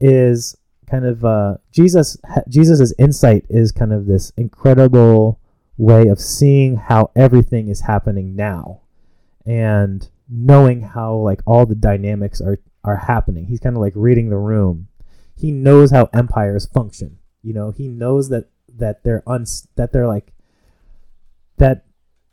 is 0.00 0.56
kind 0.86 1.06
of 1.06 1.24
uh, 1.24 1.56
Jesus 1.70 2.16
Jesus's 2.48 2.94
insight 2.98 3.46
is 3.48 3.72
kind 3.72 3.92
of 3.92 4.06
this 4.06 4.30
incredible 4.36 5.40
way 5.78 6.08
of 6.08 6.20
seeing 6.20 6.76
how 6.76 7.10
everything 7.16 7.68
is 7.68 7.80
happening 7.80 8.36
now 8.36 8.82
and 9.46 10.08
knowing 10.28 10.82
how 10.82 11.14
like 11.14 11.40
all 11.46 11.66
the 11.66 11.74
dynamics 11.74 12.40
are 12.40 12.58
are 12.84 12.96
happening. 12.96 13.46
He's 13.46 13.60
kind 13.60 13.76
of 13.76 13.80
like 13.80 13.94
reading 13.96 14.28
the 14.28 14.36
room. 14.36 14.88
He 15.36 15.50
knows 15.50 15.90
how 15.90 16.10
empires 16.12 16.66
function. 16.66 17.18
You 17.42 17.54
know, 17.54 17.70
he 17.70 17.88
knows 17.88 18.28
that 18.28 18.48
that 18.76 19.02
they're 19.04 19.22
uns 19.26 19.68
that 19.76 19.92
they're 19.92 20.06
like 20.06 20.32
that 21.58 21.84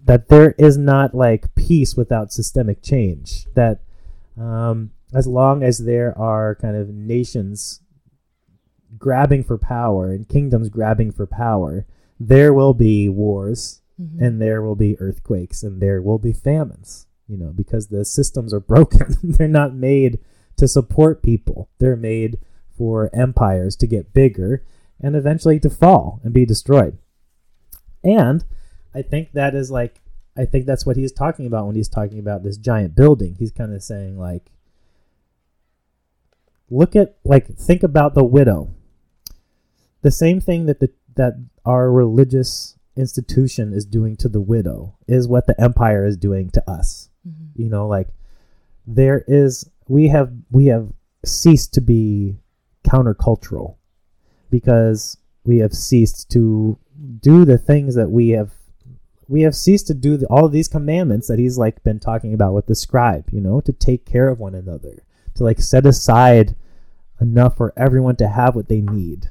that 0.03 0.29
there 0.29 0.55
is 0.57 0.77
not 0.77 1.13
like 1.13 1.53
peace 1.55 1.95
without 1.95 2.31
systemic 2.31 2.81
change. 2.81 3.45
That 3.55 3.79
um, 4.39 4.91
as 5.13 5.27
long 5.27 5.63
as 5.63 5.79
there 5.79 6.17
are 6.17 6.55
kind 6.55 6.75
of 6.75 6.89
nations 6.89 7.81
grabbing 8.97 9.43
for 9.43 9.57
power 9.57 10.11
and 10.11 10.27
kingdoms 10.27 10.69
grabbing 10.69 11.11
for 11.11 11.27
power, 11.27 11.85
there 12.19 12.53
will 12.53 12.73
be 12.73 13.09
wars 13.09 13.81
mm-hmm. 14.01 14.23
and 14.23 14.41
there 14.41 14.61
will 14.61 14.75
be 14.75 14.99
earthquakes 14.99 15.63
and 15.63 15.81
there 15.81 16.01
will 16.01 16.19
be 16.19 16.33
famines. 16.33 17.05
You 17.27 17.37
know, 17.37 17.53
because 17.55 17.87
the 17.87 18.05
systems 18.05 18.53
are 18.53 18.59
broken. 18.73 19.15
They're 19.21 19.47
not 19.47 19.75
made 19.75 20.19
to 20.57 20.67
support 20.67 21.21
people. 21.21 21.69
They're 21.77 21.95
made 21.95 22.39
for 22.75 23.09
empires 23.13 23.75
to 23.75 23.87
get 23.87 24.13
bigger 24.13 24.63
and 25.01 25.15
eventually 25.15 25.59
to 25.59 25.69
fall 25.69 26.19
and 26.23 26.33
be 26.33 26.45
destroyed. 26.45 26.97
And 28.03 28.43
I 28.93 29.01
think 29.01 29.33
that 29.33 29.55
is 29.55 29.71
like 29.71 30.01
I 30.37 30.45
think 30.45 30.65
that's 30.65 30.85
what 30.85 30.95
he's 30.95 31.11
talking 31.11 31.45
about 31.45 31.65
when 31.65 31.75
he's 31.75 31.89
talking 31.89 32.19
about 32.19 32.43
this 32.43 32.57
giant 32.57 32.95
building. 32.95 33.35
He's 33.37 33.51
kind 33.51 33.73
of 33.73 33.83
saying 33.83 34.17
like 34.17 34.51
look 36.69 36.95
at 36.95 37.17
like 37.23 37.55
think 37.57 37.83
about 37.83 38.13
the 38.13 38.23
widow. 38.23 38.71
The 40.01 40.11
same 40.11 40.39
thing 40.39 40.65
that 40.67 40.79
the 40.79 40.91
that 41.15 41.33
our 41.65 41.91
religious 41.91 42.77
institution 42.95 43.73
is 43.73 43.85
doing 43.85 44.15
to 44.17 44.29
the 44.29 44.41
widow 44.41 44.97
is 45.07 45.27
what 45.27 45.47
the 45.47 45.59
empire 45.59 46.05
is 46.05 46.17
doing 46.17 46.49
to 46.51 46.69
us. 46.69 47.09
Mm-hmm. 47.27 47.61
You 47.61 47.69
know, 47.69 47.87
like 47.87 48.07
there 48.87 49.23
is 49.27 49.69
we 49.87 50.07
have 50.07 50.31
we 50.51 50.67
have 50.67 50.91
ceased 51.25 51.73
to 51.73 51.81
be 51.81 52.37
countercultural 52.85 53.75
because 54.49 55.17
we 55.43 55.57
have 55.59 55.73
ceased 55.73 56.29
to 56.31 56.77
do 57.19 57.45
the 57.45 57.57
things 57.57 57.95
that 57.95 58.09
we 58.09 58.29
have 58.29 58.51
we 59.27 59.41
have 59.43 59.55
ceased 59.55 59.85
to 59.87 59.93
do 59.93 60.17
the, 60.17 60.25
all 60.27 60.45
of 60.45 60.51
these 60.51 60.67
commandments 60.67 61.27
that 61.27 61.37
he's 61.37 61.57
like 61.57 61.83
been 61.83 61.99
talking 61.99 62.33
about 62.33 62.53
with 62.53 62.65
the 62.65 62.75
scribe 62.75 63.29
you 63.31 63.39
know 63.39 63.61
to 63.61 63.71
take 63.71 64.05
care 64.05 64.27
of 64.27 64.39
one 64.39 64.55
another 64.55 65.03
to 65.35 65.43
like 65.43 65.61
set 65.61 65.85
aside 65.85 66.55
enough 67.21 67.57
for 67.57 67.73
everyone 67.77 68.15
to 68.17 68.27
have 68.27 68.55
what 68.55 68.69
they 68.69 68.81
need. 68.81 69.29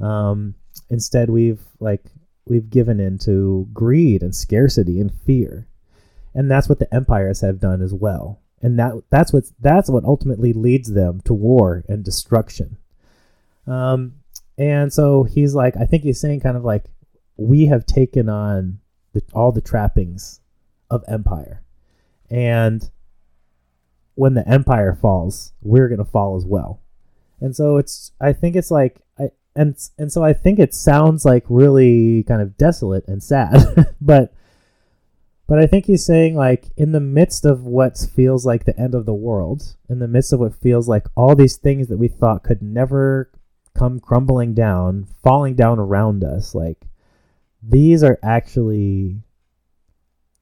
Um, 0.00 0.54
instead, 0.90 1.30
we've 1.30 1.62
like 1.80 2.04
we've 2.46 2.70
given 2.70 3.00
in 3.00 3.18
to 3.18 3.68
greed 3.72 4.22
and 4.22 4.34
scarcity 4.34 5.00
and 5.00 5.12
fear, 5.12 5.66
and 6.34 6.50
that's 6.50 6.68
what 6.68 6.78
the 6.78 6.92
empires 6.94 7.40
have 7.40 7.60
done 7.60 7.82
as 7.82 7.92
well. 7.92 8.40
And 8.60 8.78
that 8.78 9.02
that's 9.10 9.32
what 9.32 9.44
that's 9.60 9.90
what 9.90 10.04
ultimately 10.04 10.52
leads 10.52 10.92
them 10.92 11.20
to 11.24 11.34
war 11.34 11.84
and 11.88 12.04
destruction. 12.04 12.76
Um, 13.66 14.14
and 14.58 14.92
so 14.92 15.22
he's 15.22 15.54
like, 15.54 15.76
I 15.76 15.84
think 15.84 16.02
he's 16.02 16.20
saying 16.20 16.40
kind 16.40 16.56
of 16.56 16.64
like 16.64 16.84
we 17.36 17.66
have 17.66 17.86
taken 17.86 18.28
on 18.28 18.80
the, 19.14 19.22
all 19.32 19.52
the 19.52 19.60
trappings 19.60 20.40
of 20.90 21.04
empire, 21.08 21.62
and 22.30 22.90
when 24.14 24.34
the 24.34 24.46
empire 24.48 24.94
falls, 25.00 25.52
we're 25.62 25.88
gonna 25.88 26.04
fall 26.04 26.36
as 26.36 26.44
well. 26.44 26.82
And 27.40 27.54
so 27.54 27.76
it's 27.76 28.12
I 28.20 28.32
think 28.32 28.56
it's 28.56 28.70
like 28.70 29.00
I 29.18 29.30
and 29.54 29.76
and 29.96 30.12
so 30.12 30.24
I 30.24 30.32
think 30.32 30.58
it 30.58 30.74
sounds 30.74 31.24
like 31.24 31.44
really 31.48 32.24
kind 32.24 32.42
of 32.42 32.58
desolate 32.58 33.06
and 33.06 33.22
sad, 33.22 33.94
but 34.00 34.34
but 35.46 35.58
I 35.58 35.66
think 35.66 35.86
he's 35.86 36.04
saying 36.04 36.34
like 36.34 36.66
in 36.76 36.92
the 36.92 37.00
midst 37.00 37.44
of 37.44 37.62
what 37.62 37.96
feels 37.96 38.44
like 38.44 38.64
the 38.64 38.78
end 38.78 38.94
of 38.94 39.06
the 39.06 39.14
world, 39.14 39.76
in 39.88 39.98
the 39.98 40.08
midst 40.08 40.32
of 40.32 40.40
what 40.40 40.54
feels 40.54 40.88
like 40.88 41.06
all 41.16 41.34
these 41.34 41.56
things 41.56 41.88
that 41.88 41.96
we 41.96 42.08
thought 42.08 42.42
could 42.42 42.60
never 42.60 43.30
come 43.78 44.00
crumbling 44.00 44.54
down, 44.54 45.06
falling 45.22 45.54
down 45.54 45.78
around 45.78 46.24
us, 46.24 46.54
like 46.54 46.86
these 47.62 48.02
are 48.02 48.18
actually 48.22 49.22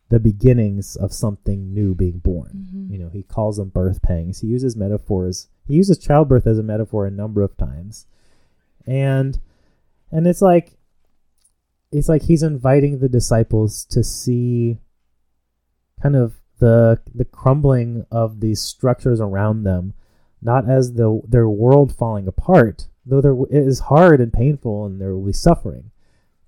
the 0.09 0.21
beginnings 0.21 0.97
of 0.97 1.12
something 1.12 1.75
new 1.75 1.95
being 1.95 2.19
born. 2.19 2.69
Mm-hmm. 2.69 2.93
You 2.93 2.99
know, 2.99 3.09
he 3.11 3.23
calls 3.23 3.57
them 3.57 3.69
birth 3.69 4.02
pangs. 4.02 4.40
He 4.40 4.47
uses 4.47 4.76
metaphors. 4.76 5.49
He 5.66 5.75
uses 5.75 5.99
childbirth 5.99 6.47
as 6.47 6.59
a 6.59 6.62
metaphor 6.62 7.07
a 7.07 7.11
number 7.11 7.43
of 7.43 7.57
times. 7.57 8.07
And 8.87 9.38
and 10.11 10.26
it's 10.26 10.43
like 10.43 10.78
it's 11.93 12.09
like 12.09 12.23
he's 12.23 12.43
inviting 12.43 12.99
the 12.99 13.09
disciples 13.09 13.85
to 13.87 14.02
see 14.05 14.78
kind 16.00 16.16
of 16.16 16.40
the 16.59 17.00
the 17.14 17.25
crumbling 17.25 18.07
of 18.11 18.40
these 18.40 18.61
structures 18.61 19.21
around 19.21 19.64
them 19.64 19.93
not 20.40 20.69
as 20.69 20.93
the 20.93 21.21
their 21.26 21.49
world 21.49 21.95
falling 21.95 22.26
apart 22.26 22.87
though 23.07 23.21
there 23.21 23.37
it 23.51 23.67
is 23.67 23.79
hard 23.81 24.21
and 24.21 24.33
painful 24.33 24.85
and 24.85 25.01
there 25.01 25.15
will 25.15 25.25
be 25.25 25.33
suffering. 25.33 25.91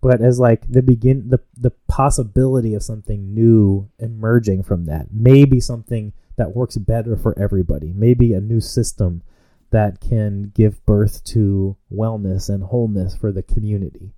But 0.01 0.21
as 0.21 0.39
like 0.39 0.71
the 0.71 0.83
begin 0.83 1.29
the 1.29 1.41
the 1.57 1.71
possibility 1.89 2.75
of 2.75 2.83
something 2.83 3.35
new 3.35 3.89
emerging 3.99 4.65
from 4.65 4.85
that 4.87 5.07
maybe 5.13 5.61
something 5.61 6.13
that 6.37 6.55
works 6.55 6.77
better 6.77 7.17
for 7.17 7.37
everybody 7.37 7.93
maybe 7.93 8.33
a 8.33 8.41
new 8.41 8.61
system 8.61 9.23
that 9.71 10.01
can 10.01 10.53
give 10.55 10.85
birth 10.87 11.25
to 11.25 11.77
wellness 11.93 12.49
and 12.49 12.63
wholeness 12.63 13.17
for 13.17 13.33
the 13.33 13.43
community. 13.43 14.13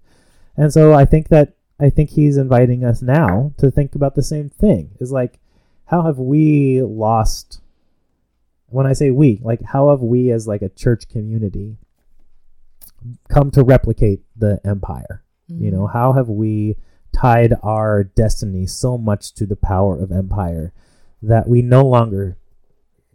And 0.56 0.72
so 0.72 0.92
i 0.92 1.04
think 1.04 1.28
that 1.28 1.54
i 1.78 1.88
think 1.88 2.10
he's 2.10 2.36
inviting 2.36 2.84
us 2.84 3.00
now 3.00 3.52
to 3.58 3.70
think 3.70 3.94
about 3.94 4.14
the 4.14 4.22
same 4.22 4.50
thing. 4.50 4.90
Is 5.00 5.12
like 5.12 5.38
how 5.86 6.02
have 6.02 6.18
we 6.18 6.82
lost 6.82 7.60
when 8.66 8.86
i 8.86 8.92
say 8.92 9.10
we 9.10 9.40
like 9.42 9.62
how 9.62 9.88
have 9.88 10.02
we 10.02 10.30
as 10.30 10.46
like 10.46 10.62
a 10.62 10.68
church 10.68 11.08
community 11.08 11.76
come 13.28 13.50
to 13.50 13.62
replicate 13.62 14.20
the 14.36 14.60
empire 14.64 15.24
Mm-hmm. 15.50 15.64
You 15.64 15.70
know, 15.70 15.82
mm-hmm. 15.82 15.98
how 15.98 16.12
have 16.12 16.28
we 16.28 16.76
tied 17.12 17.54
our 17.62 18.04
destiny 18.04 18.66
so 18.66 18.96
much 18.96 19.34
to 19.34 19.46
the 19.46 19.56
power 19.56 20.00
of 20.00 20.12
empire 20.12 20.72
that 21.22 21.48
we 21.48 21.62
no 21.62 21.84
longer 21.84 22.36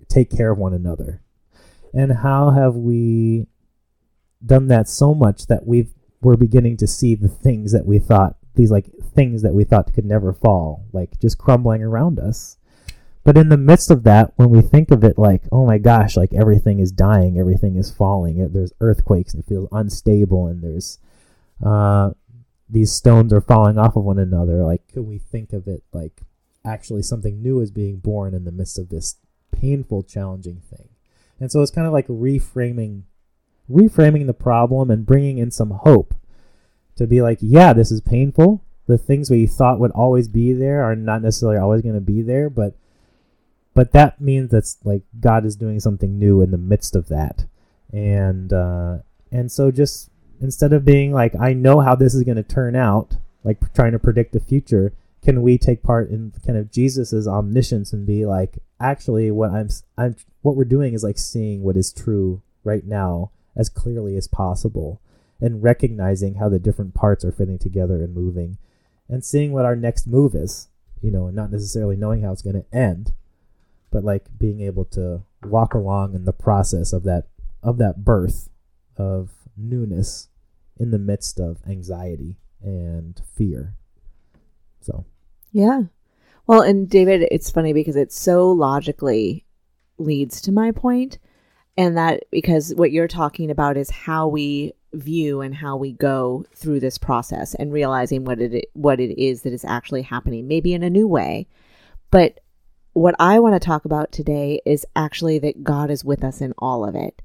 take 0.07 0.29
care 0.29 0.51
of 0.51 0.57
one 0.57 0.73
another? 0.73 1.21
And 1.93 2.11
how 2.11 2.51
have 2.51 2.75
we 2.75 3.47
done 4.45 4.67
that 4.67 4.89
so 4.89 5.13
much 5.13 5.47
that 5.47 5.65
we've 5.65 5.93
we're 6.21 6.35
beginning 6.35 6.77
to 6.77 6.87
see 6.87 7.15
the 7.15 7.29
things 7.29 7.71
that 7.71 7.85
we 7.85 7.99
thought 7.99 8.35
these 8.55 8.71
like 8.71 8.91
things 9.13 9.41
that 9.43 9.53
we 9.53 9.63
thought 9.63 9.93
could 9.93 10.05
never 10.05 10.33
fall 10.33 10.85
like 10.91 11.19
just 11.19 11.37
crumbling 11.37 11.83
around 11.83 12.19
us 12.19 12.57
but 13.25 13.37
in 13.37 13.49
the 13.49 13.57
midst 13.57 13.91
of 13.91 14.03
that 14.03 14.31
when 14.37 14.49
we 14.49 14.61
think 14.61 14.91
of 14.91 15.03
it 15.03 15.17
like 15.17 15.43
oh 15.51 15.65
my 15.65 15.77
gosh 15.77 16.15
like 16.15 16.33
everything 16.33 16.79
is 16.79 16.93
dying 16.93 17.37
everything 17.37 17.75
is 17.75 17.91
falling 17.91 18.49
there's 18.53 18.71
earthquakes 18.79 19.33
and 19.33 19.43
it 19.43 19.47
feels 19.47 19.67
unstable 19.73 20.47
and 20.47 20.63
there's 20.63 20.99
uh, 21.63 22.11
these 22.69 22.91
stones 22.91 23.31
are 23.31 23.41
falling 23.41 23.77
off 23.77 23.95
of 23.95 24.03
one 24.03 24.19
another. 24.19 24.63
Like, 24.63 24.87
can 24.87 25.05
we 25.05 25.19
think 25.19 25.53
of 25.53 25.67
it 25.67 25.83
like 25.93 26.21
actually 26.63 27.03
something 27.03 27.41
new 27.41 27.59
is 27.61 27.71
being 27.71 27.97
born 27.97 28.33
in 28.33 28.45
the 28.45 28.51
midst 28.51 28.79
of 28.79 28.89
this 28.89 29.17
painful, 29.51 30.03
challenging 30.03 30.61
thing? 30.69 30.89
And 31.39 31.51
so 31.51 31.61
it's 31.61 31.71
kind 31.71 31.85
of 31.85 31.93
like 31.93 32.07
reframing, 32.07 33.03
reframing 33.69 34.25
the 34.25 34.33
problem 34.33 34.89
and 34.89 35.05
bringing 35.05 35.37
in 35.37 35.51
some 35.51 35.71
hope 35.71 36.15
to 36.95 37.05
be 37.05 37.21
like, 37.21 37.39
yeah, 37.41 37.73
this 37.73 37.91
is 37.91 38.01
painful. 38.01 38.63
The 38.87 38.97
things 38.97 39.29
we 39.29 39.47
thought 39.47 39.79
would 39.79 39.91
always 39.91 40.27
be 40.27 40.53
there 40.53 40.83
are 40.83 40.95
not 40.95 41.21
necessarily 41.21 41.57
always 41.57 41.81
going 41.81 41.95
to 41.95 42.01
be 42.01 42.21
there, 42.21 42.49
but 42.49 42.75
but 43.75 43.91
that 43.91 44.19
means 44.19 44.49
that's 44.49 44.77
like 44.83 45.03
God 45.19 45.45
is 45.45 45.55
doing 45.55 45.79
something 45.79 46.17
new 46.17 46.41
in 46.41 46.49
the 46.49 46.57
midst 46.57 46.95
of 46.95 47.09
that, 47.09 47.45
and 47.93 48.51
uh, 48.51 48.97
and 49.31 49.51
so 49.51 49.69
just 49.69 50.09
instead 50.41 50.73
of 50.73 50.85
being 50.85 51.11
like, 51.11 51.33
I 51.39 51.53
know 51.53 51.81
how 51.81 51.95
this 51.95 52.15
is 52.15 52.23
going 52.23 52.37
to 52.37 52.43
turn 52.43 52.75
out, 52.75 53.17
like 53.43 53.73
trying 53.73 53.91
to 53.91 53.99
predict 53.99 54.33
the 54.33 54.39
future, 54.39 54.93
can 55.21 55.41
we 55.41 55.57
take 55.57 55.83
part 55.83 56.09
in 56.09 56.33
kind 56.45 56.57
of 56.57 56.71
Jesus's 56.71 57.27
omniscience 57.27 57.93
and 57.93 58.05
be 58.05 58.25
like, 58.25 58.59
actually, 58.79 59.31
what 59.31 59.51
I'm, 59.51 59.69
I'm, 59.97 60.15
what 60.41 60.55
we're 60.55 60.65
doing 60.65 60.93
is 60.93 61.03
like 61.03 61.17
seeing 61.17 61.63
what 61.63 61.77
is 61.77 61.91
true 61.91 62.41
right 62.63 62.85
now 62.85 63.31
as 63.55 63.69
clearly 63.69 64.17
as 64.17 64.27
possible, 64.27 65.01
and 65.39 65.63
recognizing 65.63 66.35
how 66.35 66.49
the 66.49 66.59
different 66.59 66.93
parts 66.93 67.23
are 67.23 67.31
fitting 67.31 67.57
together 67.57 68.03
and 68.03 68.13
moving, 68.13 68.57
and 69.09 69.23
seeing 69.23 69.51
what 69.51 69.65
our 69.65 69.75
next 69.75 70.07
move 70.07 70.35
is, 70.35 70.67
you 71.01 71.11
know, 71.11 71.27
and 71.27 71.35
not 71.35 71.51
necessarily 71.51 71.95
knowing 71.95 72.21
how 72.21 72.31
it's 72.31 72.41
going 72.41 72.61
to 72.61 72.75
end, 72.77 73.13
but 73.95 74.03
like 74.03 74.25
being 74.37 74.59
able 74.59 74.83
to 74.83 75.21
walk 75.45 75.73
along 75.73 76.15
in 76.15 76.25
the 76.25 76.33
process 76.33 76.91
of 76.91 77.03
that 77.03 77.27
of 77.63 77.77
that 77.77 78.03
birth 78.03 78.49
of 78.97 79.31
newness 79.55 80.27
in 80.75 80.91
the 80.91 80.99
midst 80.99 81.39
of 81.39 81.61
anxiety 81.65 82.37
and 82.61 83.21
fear. 83.37 83.73
So, 84.81 85.05
yeah. 85.53 85.83
Well, 86.45 86.61
and 86.61 86.89
David, 86.89 87.25
it's 87.31 87.49
funny 87.49 87.71
because 87.71 87.95
it 87.95 88.11
so 88.11 88.51
logically 88.51 89.45
leads 89.97 90.41
to 90.41 90.51
my 90.51 90.71
point, 90.71 91.17
and 91.77 91.95
that 91.95 92.23
because 92.31 92.75
what 92.75 92.91
you're 92.91 93.07
talking 93.07 93.49
about 93.49 93.77
is 93.77 93.89
how 93.89 94.27
we 94.27 94.73
view 94.91 95.39
and 95.39 95.55
how 95.55 95.77
we 95.77 95.93
go 95.93 96.43
through 96.53 96.81
this 96.81 96.97
process 96.97 97.55
and 97.55 97.71
realizing 97.71 98.25
what 98.25 98.41
it 98.41 98.65
what 98.73 98.99
it 98.99 99.17
is 99.17 99.43
that 99.43 99.53
is 99.53 99.63
actually 99.63 100.01
happening, 100.01 100.49
maybe 100.49 100.73
in 100.73 100.83
a 100.83 100.89
new 100.89 101.07
way. 101.07 101.47
But 102.11 102.41
what 102.95 103.15
I 103.19 103.39
want 103.39 103.55
to 103.55 103.59
talk 103.59 103.83
about 103.83 104.13
today 104.13 104.61
is 104.65 104.85
actually 104.95 105.37
that 105.39 105.65
God 105.65 105.91
is 105.91 106.05
with 106.05 106.23
us 106.23 106.39
in 106.39 106.53
all 106.57 106.87
of 106.87 106.95
it 106.95 107.21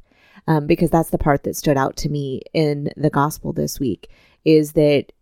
um, 0.48 0.66
because 0.66 0.90
that's 0.90 1.11
the 1.11 1.18
part 1.18 1.44
that 1.44 1.54
stood 1.54 1.76
out 1.76 1.96
to 1.98 2.09
me 2.09 2.42
in 2.52 2.90
the 2.96 3.09
gospel 3.09 3.52
this 3.52 3.78
week 3.78 4.11
is 4.44 4.72
that 4.72 5.12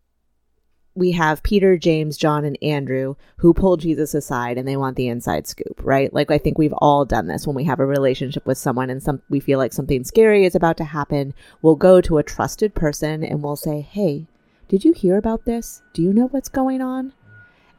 we 0.94 1.12
have 1.12 1.42
Peter, 1.42 1.76
James, 1.76 2.16
John, 2.16 2.46
and 2.46 2.56
Andrew 2.62 3.14
who 3.36 3.52
pull 3.52 3.76
Jesus 3.76 4.14
aside 4.14 4.56
and 4.56 4.66
they 4.66 4.78
want 4.78 4.96
the 4.96 5.08
inside 5.08 5.46
scoop, 5.46 5.82
right? 5.84 6.12
Like 6.14 6.30
I 6.30 6.38
think 6.38 6.56
we've 6.56 6.72
all 6.78 7.04
done 7.04 7.26
this 7.26 7.46
when 7.46 7.54
we 7.54 7.64
have 7.64 7.78
a 7.78 7.84
relationship 7.84 8.46
with 8.46 8.56
someone 8.56 8.88
and 8.88 9.02
some 9.02 9.20
we 9.28 9.40
feel 9.40 9.58
like 9.58 9.74
something 9.74 10.02
scary 10.02 10.46
is 10.46 10.54
about 10.54 10.78
to 10.78 10.84
happen. 10.84 11.34
We'll 11.60 11.76
go 11.76 12.00
to 12.00 12.16
a 12.16 12.22
trusted 12.22 12.74
person 12.74 13.22
and 13.22 13.42
we'll 13.42 13.56
say, 13.56 13.82
"Hey, 13.82 14.28
did 14.66 14.82
you 14.82 14.94
hear 14.94 15.18
about 15.18 15.44
this? 15.44 15.82
Do 15.92 16.00
you 16.00 16.14
know 16.14 16.28
what's 16.28 16.48
going 16.48 16.80
on?" 16.80 17.12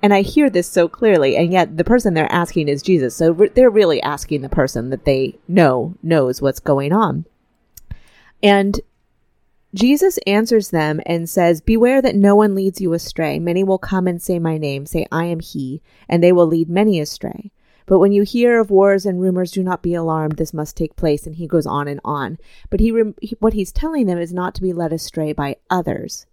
And 0.01 0.13
I 0.13 0.21
hear 0.21 0.49
this 0.49 0.67
so 0.67 0.87
clearly, 0.87 1.35
and 1.35 1.51
yet 1.51 1.75
the 1.75 1.83
person 1.83 2.13
they're 2.13 2.31
asking 2.31 2.69
is 2.69 2.81
Jesus. 2.81 3.15
So 3.15 3.31
re- 3.31 3.49
they're 3.49 3.69
really 3.69 4.01
asking 4.01 4.41
the 4.41 4.49
person 4.49 4.91
that 4.91 5.05
they 5.05 5.37
know 5.47 5.95
knows 6.01 6.41
what's 6.41 6.61
going 6.61 6.93
on. 6.93 7.25
And 8.41 8.79
Jesus 9.73 10.17
answers 10.25 10.69
them 10.69 11.01
and 11.05 11.29
says, 11.29 11.61
Beware 11.61 12.01
that 12.01 12.15
no 12.15 12.35
one 12.35 12.55
leads 12.55 12.79
you 12.79 12.93
astray. 12.93 13.39
Many 13.39 13.63
will 13.63 13.77
come 13.77 14.07
and 14.07 14.21
say 14.21 14.39
my 14.39 14.57
name, 14.57 14.85
say, 14.85 15.05
I 15.11 15.25
am 15.25 15.41
he, 15.41 15.81
and 16.07 16.23
they 16.23 16.31
will 16.31 16.47
lead 16.47 16.69
many 16.69 16.99
astray. 16.99 17.51
But 17.85 17.99
when 17.99 18.11
you 18.11 18.21
hear 18.21 18.59
of 18.59 18.69
wars 18.69 19.05
and 19.05 19.19
rumors, 19.19 19.51
do 19.51 19.63
not 19.63 19.81
be 19.81 19.95
alarmed. 19.95 20.37
This 20.37 20.53
must 20.53 20.77
take 20.77 20.95
place. 20.95 21.25
And 21.25 21.35
he 21.35 21.47
goes 21.47 21.65
on 21.65 21.87
and 21.87 21.99
on. 22.05 22.37
But 22.69 22.79
he, 22.79 22.93
he, 23.19 23.35
what 23.39 23.53
he's 23.53 23.71
telling 23.71 24.05
them 24.05 24.19
is 24.19 24.31
not 24.31 24.53
to 24.55 24.61
be 24.61 24.73
led 24.73 24.93
astray 24.93 25.33
by 25.33 25.55
others. 25.71 26.27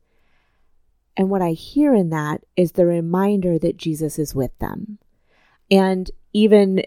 And 1.17 1.31
what 1.31 1.43
I 1.43 1.53
hear 1.53 1.95
in 1.95 2.11
that 2.11 2.43
is 2.57 2.73
the 2.73 2.87
reminder 2.87 3.59
that 3.59 3.77
Jesus 3.77 4.19
is 4.19 4.35
with 4.35 4.57
them. 4.59 4.99
And 5.71 6.11
even 6.33 6.83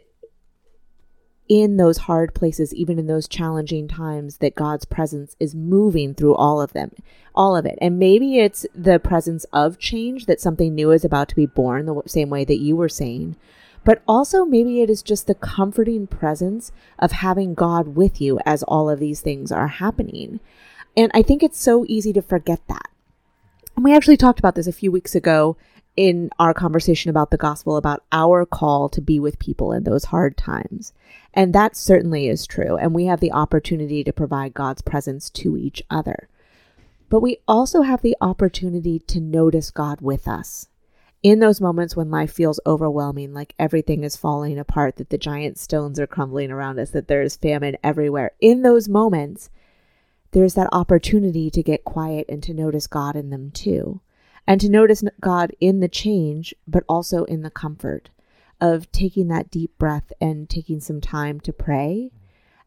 in 1.48 1.78
those 1.78 1.98
hard 1.98 2.36
places, 2.36 2.72
even 2.76 3.00
in 3.00 3.08
those 3.08 3.28
challenging 3.28 3.88
times, 3.88 4.38
that 4.38 4.54
God's 4.54 4.86
presence 4.86 5.36
is 5.40 5.56
moving 5.56 6.14
through 6.14 6.36
all 6.36 6.62
of 6.62 6.74
them, 6.74 6.92
all 7.34 7.56
of 7.58 7.66
it. 7.66 7.76
And 7.82 7.98
maybe 7.98 8.38
it's 8.38 8.68
the 8.76 9.00
presence 9.00 9.46
of 9.52 9.80
change 9.80 10.28
that 10.28 10.40
something 10.40 10.76
new 10.76 10.92
is 10.92 11.04
about 11.04 11.28
to 11.30 11.36
be 11.36 11.48
born, 11.48 11.88
the 11.88 12.04
same 12.06 12.30
way 12.30 12.46
that 12.46 12.60
you 12.60 12.76
were 12.76 12.88
saying. 12.88 13.36
but 13.84 14.02
also 14.08 14.46
maybe 14.46 14.82
it 14.82 14.90
is 14.90 15.02
just 15.02 15.28
the 15.28 15.36
comforting 15.36 16.08
presence 16.08 16.72
of 16.98 17.12
having 17.12 17.54
God 17.54 17.96
with 17.96 18.22
you 18.22 18.40
as 18.46 18.64
all 18.64 18.90
of 18.90 19.00
these 19.00 19.22
things 19.22 19.52
are 19.52 19.68
happening. 19.68 20.40
And 20.98 21.12
I 21.14 21.22
think 21.22 21.44
it's 21.44 21.60
so 21.60 21.86
easy 21.88 22.14
to 22.14 22.22
forget 22.22 22.60
that. 22.68 22.90
And 23.80 23.86
we 23.86 23.96
actually 23.96 24.18
talked 24.18 24.40
about 24.40 24.56
this 24.56 24.68
a 24.68 24.74
few 24.74 24.92
weeks 24.92 25.16
ago 25.16 25.56
in 25.96 26.32
our 26.38 26.54
conversation 26.54 27.10
about 27.10 27.32
the 27.32 27.38
gospel, 27.38 27.78
about 27.78 28.04
our 28.12 28.46
call 28.46 28.90
to 28.90 29.00
be 29.00 29.22
with 29.22 29.40
people 29.40 29.72
in 29.72 29.86
those 29.86 30.04
hard 30.04 30.36
times. 30.36 30.92
And 31.34 31.56
that 31.56 31.78
certainly 31.78 32.28
is 32.28 32.46
true. 32.46 32.76
And 32.76 32.94
we 32.94 33.06
have 33.06 33.22
the 33.22 33.32
opportunity 33.32 34.04
to 34.04 34.12
provide 34.12 34.54
God's 34.54 34.82
presence 34.82 35.30
to 35.30 35.56
each 35.56 35.82
other. 35.90 36.28
But 37.08 37.22
we 37.22 37.38
also 37.48 37.84
have 37.84 38.02
the 38.02 38.18
opportunity 38.20 39.00
to 39.00 39.22
notice 39.22 39.72
God 39.72 40.02
with 40.02 40.28
us. 40.28 40.68
In 41.24 41.40
those 41.40 41.62
moments 41.62 41.96
when 41.96 42.12
life 42.12 42.34
feels 42.34 42.60
overwhelming, 42.66 43.34
like 43.34 43.56
everything 43.58 44.04
is 44.04 44.18
falling 44.18 44.60
apart, 44.60 44.98
that 44.98 45.10
the 45.10 45.18
giant 45.18 45.58
stones 45.58 46.02
are 46.02 46.06
crumbling 46.06 46.52
around 46.52 46.80
us, 46.80 46.90
that 46.90 47.08
there 47.08 47.22
is 47.22 47.38
famine 47.38 47.78
everywhere, 47.82 48.32
in 48.42 48.62
those 48.62 48.90
moments, 48.90 49.50
there's 50.32 50.54
that 50.54 50.70
opportunity 50.72 51.50
to 51.50 51.64
get 51.64 51.84
quiet 51.84 52.26
and 52.30 52.44
to 52.44 52.54
notice 52.54 52.88
God 52.88 53.16
in 53.16 53.30
them 53.30 53.52
too. 53.52 54.02
And 54.48 54.60
to 54.62 54.70
notice 54.70 55.04
God 55.22 55.56
in 55.60 55.80
the 55.80 55.88
change, 55.88 56.54
but 56.68 56.84
also 56.90 57.24
in 57.26 57.42
the 57.42 57.52
comfort 57.52 58.10
of 58.60 58.92
taking 58.92 59.28
that 59.28 59.52
deep 59.52 59.78
breath 59.78 60.12
and 60.20 60.50
taking 60.50 60.80
some 60.80 61.02
time 61.02 61.40
to 61.42 61.54
pray 61.54 62.12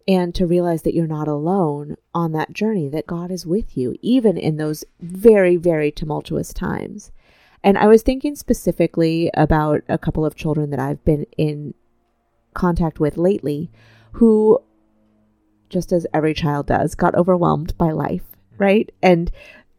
and 0.09 0.35
to 0.35 0.47
realize 0.47 0.83
that 0.83 0.95
you're 0.95 1.07
not 1.07 1.29
alone 1.29 1.97
on 2.15 2.33
that 2.33 2.53
journey, 2.53 2.89
that 2.89 3.07
God 3.07 3.31
is 3.31 3.47
with 3.47 3.77
you, 3.77 3.97
even 4.01 4.37
in 4.37 4.57
those 4.57 4.85
very, 5.01 5.57
very 5.57 5.91
tumultuous 5.91 6.53
times. 6.53 7.13
And 7.63 7.79
I 7.79 7.87
was 7.87 8.03
thinking 8.03 8.35
specifically 8.35 9.31
about 9.35 9.83
a 9.89 9.99
couple 9.99 10.27
of 10.27 10.35
children 10.35 10.71
that 10.71 10.81
I've 10.81 11.05
been 11.05 11.27
in 11.37 11.75
contact 12.55 12.99
with 12.99 13.17
lately 13.17 13.71
who, 14.13 14.61
just 15.73 15.93
as 15.93 16.07
every 16.15 16.35
child 16.35 16.67
does, 16.67 16.95
got 16.95 17.15
overwhelmed 17.17 17.77
by 17.77 17.91
life, 17.91 18.23
right? 18.59 18.93
And 19.03 19.33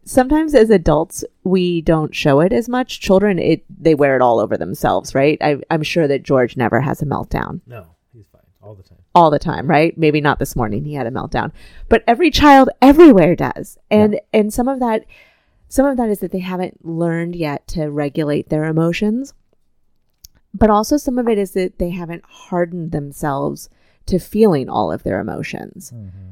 sometimes 0.04 0.54
as 0.54 0.68
adults 0.70 1.24
we 1.44 1.80
don't 1.80 2.14
show 2.14 2.40
it 2.40 2.52
as 2.52 2.68
much. 2.68 3.00
Children 3.00 3.38
it 3.38 3.64
they 3.70 3.94
wear 3.94 4.16
it 4.16 4.22
all 4.22 4.38
over 4.38 4.56
themselves 4.56 5.14
right? 5.14 5.38
I, 5.40 5.56
i'm 5.70 5.82
sure 5.82 6.06
that 6.06 6.22
george 6.22 6.56
never 6.56 6.80
has 6.80 7.00
a 7.00 7.06
meltdown. 7.06 7.60
No, 7.66 7.86
he's 8.12 8.26
fine 8.26 8.42
all 8.62 8.74
the 8.74 8.82
time. 8.82 8.98
all 9.14 9.30
the 9.30 9.38
time 9.38 9.66
right? 9.66 9.96
Maybe 9.96 10.20
not 10.20 10.38
this 10.38 10.54
morning 10.56 10.84
he 10.84 10.94
had 10.94 11.06
a 11.06 11.10
meltdown. 11.10 11.52
But 11.88 12.04
every 12.06 12.30
child 12.30 12.68
everywhere 12.82 13.34
does. 13.34 13.78
And 13.90 14.20
and 14.32 14.52
some 14.52 14.68
of 14.68 14.80
that 14.80 15.06
some 15.68 15.86
of 15.86 15.96
that 15.96 16.10
is 16.10 16.20
that 16.20 16.30
they 16.32 16.40
haven't 16.40 16.84
learned 16.84 17.34
yet 17.34 17.66
to 17.68 17.86
regulate 17.86 18.50
their 18.50 18.64
emotions. 18.64 19.32
But 20.52 20.70
also 20.70 20.98
some 20.98 21.18
of 21.18 21.28
it 21.28 21.38
is 21.38 21.52
that 21.52 21.78
they 21.78 21.90
haven't 21.90 22.24
hardened 22.26 22.92
themselves 22.92 23.70
to 24.06 24.18
feeling 24.18 24.68
all 24.68 24.92
of 24.92 25.02
their 25.02 25.20
emotions 25.20 25.90
Mm-hmm. 25.94 26.30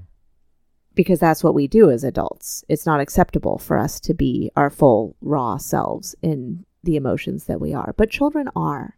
because 0.94 1.18
that's 1.18 1.42
what 1.42 1.54
we 1.54 1.66
do 1.66 1.90
as 1.90 2.04
adults. 2.04 2.64
It's 2.68 2.86
not 2.86 3.00
acceptable 3.00 3.58
for 3.58 3.78
us 3.78 3.98
to 4.00 4.14
be 4.14 4.50
our 4.56 4.70
full 4.70 5.16
raw 5.20 5.56
selves 5.56 6.14
in 6.22 6.64
the 6.84 6.96
emotions 6.96 7.44
that 7.44 7.60
we 7.60 7.72
are, 7.72 7.94
but 7.96 8.10
children 8.10 8.48
are. 8.54 8.96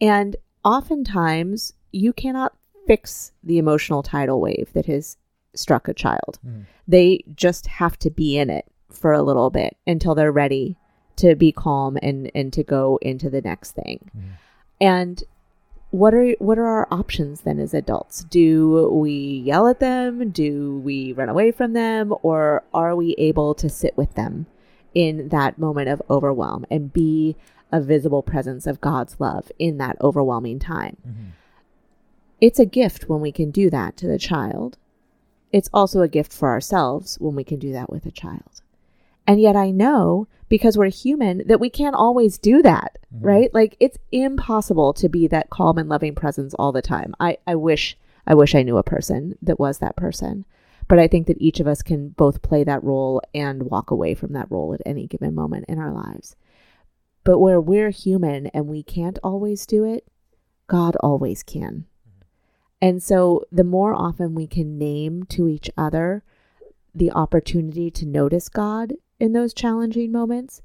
And 0.00 0.36
oftentimes 0.64 1.72
you 1.92 2.12
cannot 2.12 2.56
fix 2.86 3.32
the 3.42 3.58
emotional 3.58 4.02
tidal 4.02 4.40
wave 4.40 4.70
that 4.74 4.86
has 4.86 5.16
struck 5.54 5.88
a 5.88 5.94
child. 5.94 6.38
Mm. 6.46 6.66
They 6.86 7.24
just 7.34 7.66
have 7.66 7.98
to 8.00 8.10
be 8.10 8.36
in 8.36 8.50
it 8.50 8.66
for 8.90 9.12
a 9.12 9.22
little 9.22 9.50
bit 9.50 9.76
until 9.86 10.14
they're 10.14 10.32
ready 10.32 10.76
to 11.16 11.34
be 11.34 11.52
calm 11.52 11.96
and 12.02 12.30
and 12.34 12.52
to 12.52 12.62
go 12.62 12.98
into 13.00 13.30
the 13.30 13.40
next 13.40 13.72
thing. 13.72 14.10
Mm. 14.16 14.22
And 14.80 15.24
what 15.94 16.12
are 16.12 16.32
what 16.40 16.58
are 16.58 16.66
our 16.66 16.88
options 16.90 17.42
then 17.42 17.60
as 17.60 17.72
adults? 17.72 18.24
Do 18.24 18.88
we 18.92 19.12
yell 19.12 19.68
at 19.68 19.78
them? 19.78 20.30
Do 20.30 20.80
we 20.80 21.12
run 21.12 21.28
away 21.28 21.52
from 21.52 21.72
them 21.72 22.12
or 22.22 22.64
are 22.74 22.96
we 22.96 23.14
able 23.16 23.54
to 23.54 23.68
sit 23.68 23.96
with 23.96 24.14
them 24.14 24.46
in 24.92 25.28
that 25.28 25.56
moment 25.56 25.88
of 25.88 26.02
overwhelm 26.10 26.66
and 26.68 26.92
be 26.92 27.36
a 27.70 27.80
visible 27.80 28.24
presence 28.24 28.66
of 28.66 28.80
God's 28.80 29.20
love 29.20 29.52
in 29.60 29.78
that 29.78 29.96
overwhelming 30.00 30.58
time? 30.58 30.96
Mhm. 31.06 31.26
It's 32.40 32.58
a 32.58 32.66
gift 32.66 33.08
when 33.08 33.20
we 33.20 33.30
can 33.30 33.52
do 33.52 33.70
that 33.70 33.96
to 33.98 34.08
the 34.08 34.18
child. 34.18 34.78
It's 35.52 35.70
also 35.72 36.00
a 36.00 36.08
gift 36.08 36.32
for 36.32 36.48
ourselves 36.48 37.20
when 37.20 37.36
we 37.36 37.44
can 37.44 37.60
do 37.60 37.70
that 37.72 37.88
with 37.88 38.04
a 38.04 38.10
child. 38.10 38.62
And 39.26 39.40
yet 39.40 39.56
I 39.56 39.70
know 39.70 40.28
because 40.48 40.76
we're 40.76 40.90
human 40.90 41.42
that 41.46 41.60
we 41.60 41.70
can't 41.70 41.96
always 41.96 42.38
do 42.38 42.62
that, 42.62 42.98
Mhm. 43.14 43.24
right? 43.24 43.54
Like 43.54 43.76
it's 43.80 43.98
impossible 44.12 44.92
to 44.94 45.08
be 45.08 45.26
that 45.28 45.50
calm 45.50 45.78
and 45.78 45.88
loving 45.88 46.14
presence 46.14 46.54
all 46.54 46.72
the 46.72 46.82
time. 46.82 47.14
I, 47.18 47.38
I 47.46 47.54
wish 47.54 47.98
I 48.26 48.34
wish 48.34 48.54
I 48.54 48.62
knew 48.62 48.78
a 48.78 48.82
person 48.82 49.36
that 49.42 49.58
was 49.58 49.78
that 49.78 49.96
person. 49.96 50.46
But 50.88 50.98
I 50.98 51.08
think 51.08 51.26
that 51.26 51.40
each 51.40 51.60
of 51.60 51.66
us 51.66 51.82
can 51.82 52.10
both 52.10 52.40
play 52.42 52.64
that 52.64 52.82
role 52.84 53.20
and 53.34 53.64
walk 53.64 53.90
away 53.90 54.14
from 54.14 54.32
that 54.32 54.50
role 54.50 54.72
at 54.74 54.80
any 54.86 55.06
given 55.06 55.34
moment 55.34 55.66
in 55.68 55.78
our 55.78 55.92
lives. 55.92 56.36
But 57.22 57.38
where 57.38 57.60
we're 57.60 57.90
human 57.90 58.46
and 58.48 58.66
we 58.66 58.82
can't 58.82 59.18
always 59.22 59.66
do 59.66 59.84
it, 59.84 60.06
God 60.66 60.96
always 60.96 61.42
can. 61.42 61.86
And 62.80 63.02
so 63.02 63.44
the 63.50 63.64
more 63.64 63.94
often 63.94 64.34
we 64.34 64.46
can 64.46 64.76
name 64.78 65.24
to 65.30 65.48
each 65.48 65.70
other 65.76 66.22
the 66.94 67.10
opportunity 67.12 67.90
to 67.90 68.06
notice 68.06 68.48
God 68.48 68.92
in 69.18 69.32
those 69.32 69.54
challenging 69.54 70.12
moments, 70.12 70.62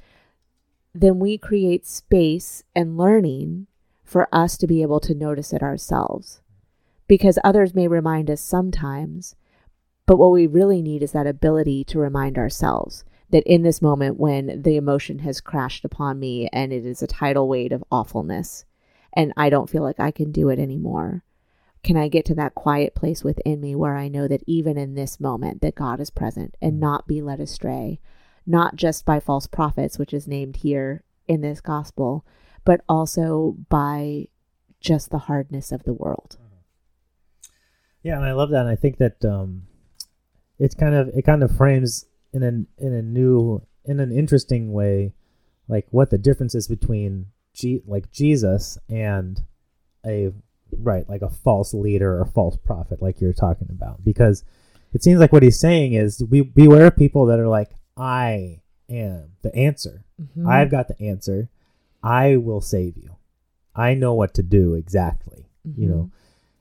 then 0.94 1.20
we 1.20 1.38
create 1.38 1.86
space 1.86 2.64
and 2.76 2.98
learning 2.98 3.68
for 4.04 4.28
us 4.34 4.58
to 4.58 4.68
be 4.68 4.82
able 4.82 5.00
to 5.00 5.14
notice 5.14 5.54
it 5.54 5.62
ourselves. 5.62 6.42
Because 7.08 7.40
others 7.44 7.76
may 7.76 7.88
remind 7.88 8.30
us 8.30 8.42
sometimes, 8.42 9.36
but 10.06 10.18
what 10.18 10.32
we 10.32 10.48
really 10.48 10.82
need 10.82 11.04
is 11.04 11.12
that 11.12 11.28
ability 11.28 11.84
to 11.86 12.00
remind 12.00 12.38
ourselves 12.38 13.04
that 13.30 13.44
in 13.44 13.62
this 13.62 13.82
moment 13.82 14.20
when 14.20 14.64
the 14.64 14.76
emotion 14.76 15.20
has 15.20 15.42
crashed 15.42 15.86
upon 15.86 16.20
me 16.20 16.50
and 16.52 16.74
it 16.74 16.86
is 16.86 17.04
a 17.04 17.08
tidal 17.08 17.48
weight 17.48 17.72
of 17.72 17.84
awfulness 17.92 18.66
and 19.14 19.34
I 19.38 19.50
don't 19.50 19.70
feel 19.70 19.84
like 19.84 20.00
I 20.00 20.12
can 20.12 20.32
do 20.32 20.50
it 20.50 20.60
anymore, 20.60 21.24
can 21.84 21.96
I 21.96 22.08
get 22.08 22.26
to 22.26 22.36
that 22.36 22.56
quiet 22.56 22.96
place 22.96 23.24
within 23.24 23.62
me 23.62 23.76
where 23.76 23.96
I 23.96 24.08
know 24.08 24.28
that 24.28 24.44
even 24.46 24.78
in 24.78 24.96
this 24.96 25.20
moment 25.20 25.62
that 25.62 25.76
God 25.76 26.00
is 26.00 26.10
present 26.10 26.56
and 26.62 26.80
not 26.80 27.08
be 27.08 27.22
led 27.22 27.40
astray, 27.40 28.00
not 28.50 28.76
just 28.76 29.06
by 29.06 29.20
false 29.20 29.46
prophets, 29.46 30.00
which 30.00 30.14
is 30.14 30.28
named 30.28 30.58
here 30.58 31.04
in 31.28 31.42
this 31.42 31.62
gospel, 31.62 32.26
but 32.66 32.82
also 32.90 33.56
by 33.70 34.28
just 34.82 35.12
the 35.12 35.20
hardness 35.20 35.72
of 35.72 35.84
the 35.84 35.94
world. 35.94 36.38
Yeah, 38.02 38.18
and 38.18 38.26
I 38.26 38.32
love 38.32 38.50
that. 38.50 38.62
And 38.62 38.70
I 38.70 38.76
think 38.76 38.98
that 38.98 39.24
um, 39.24 39.64
it's 40.58 40.74
kind 40.74 40.96
of 40.96 41.10
it 41.10 41.22
kind 41.22 41.44
of 41.44 41.56
frames 41.56 42.06
in 42.34 42.42
an 42.42 42.68
in 42.80 42.94
a 42.94 43.04
new 43.04 43.62
in 43.86 44.00
an 44.00 44.12
interesting 44.12 44.74
way, 44.74 45.14
like 45.68 45.86
what 45.92 46.10
the 46.10 46.18
difference 46.18 46.56
is 46.56 46.68
between 46.68 47.28
G, 47.54 47.82
like 47.86 48.12
Jesus 48.12 48.80
and 48.90 49.44
a 50.04 50.32
right 50.72 51.08
like 51.08 51.22
a 51.22 51.30
false 51.30 51.74
leader 51.74 52.20
or 52.20 52.26
false 52.26 52.58
prophet, 52.58 53.00
like 53.00 53.22
you're 53.22 53.32
talking 53.32 53.68
about. 53.70 54.04
Because 54.04 54.44
it 54.92 55.04
seems 55.04 55.20
like 55.20 55.32
what 55.32 55.44
he's 55.44 55.60
saying 55.60 55.94
is 55.94 56.24
we 56.32 56.42
beware 56.42 56.88
of 56.88 56.98
people 56.98 57.28
that 57.28 57.40
are 57.40 57.48
like, 57.48 57.70
I 58.00 58.62
am 58.90 59.34
the 59.42 59.54
answer. 59.56 60.04
Mm-hmm. 60.22 60.48
I've 60.48 60.72
got 60.72 60.88
the 60.88 61.00
answer. 61.02 61.50
I 62.02 62.38
will 62.38 62.62
save 62.62 62.98
you. 62.98 63.12
I 63.76 63.94
know 63.94 64.14
what 64.14 64.34
to 64.36 64.44
do 64.44 64.74
exactly. 64.76 65.50
You 65.76 65.88
Mhm. 65.88 65.90
know. 65.92 66.12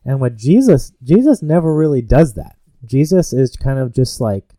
And 0.05 0.21
what 0.21 0.37
Jesus 0.37 0.93
Jesus 1.03 1.43
never 1.43 1.75
really 1.75 2.03
does 2.03 2.35
that. 2.35 2.57
Jesus 2.85 3.33
is 3.33 3.57
kind 3.57 3.79
of 3.79 3.93
just 3.93 4.21
like 4.21 4.55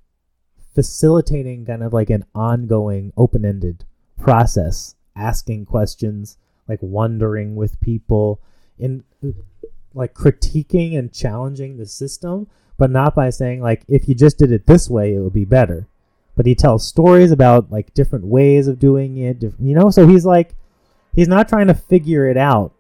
facilitating 0.74 1.66
kind 1.66 1.84
of 1.84 1.94
like 1.94 2.10
an 2.10 2.24
ongoing 2.34 3.12
open-ended 3.18 3.84
process, 4.18 4.96
asking 5.16 5.66
questions, 5.66 6.38
like 6.68 6.82
wondering 6.82 7.56
with 7.56 7.80
people 7.82 8.40
in 8.78 9.04
like 9.94 10.14
critiquing 10.14 10.98
and 10.98 11.12
challenging 11.12 11.76
the 11.78 11.86
system, 11.86 12.48
but 12.78 12.90
not 12.92 13.16
by 13.16 13.30
saying 13.30 13.62
like 13.62 13.84
if 13.90 14.08
you 14.08 14.16
just 14.16 14.38
did 14.38 14.52
it 14.52 14.66
this 14.68 14.90
way 14.90 15.14
it 15.16 15.20
would 15.20 15.34
be 15.34 15.46
better. 15.46 15.88
But 16.40 16.46
he 16.46 16.56
tells 16.56 16.88
stories 16.88 17.34
about 17.34 17.70
like 17.70 17.94
different 17.94 18.24
ways 18.24 18.70
of 18.70 18.80
doing 18.80 19.18
it, 19.18 19.44
you 19.44 19.76
know, 19.76 19.90
so 19.90 20.08
he's 20.08 20.26
like 20.26 20.56
he's 21.14 21.28
not 21.28 21.50
trying 21.50 21.68
to 21.68 21.74
figure 21.74 22.30
it 22.30 22.38
out. 22.38 22.72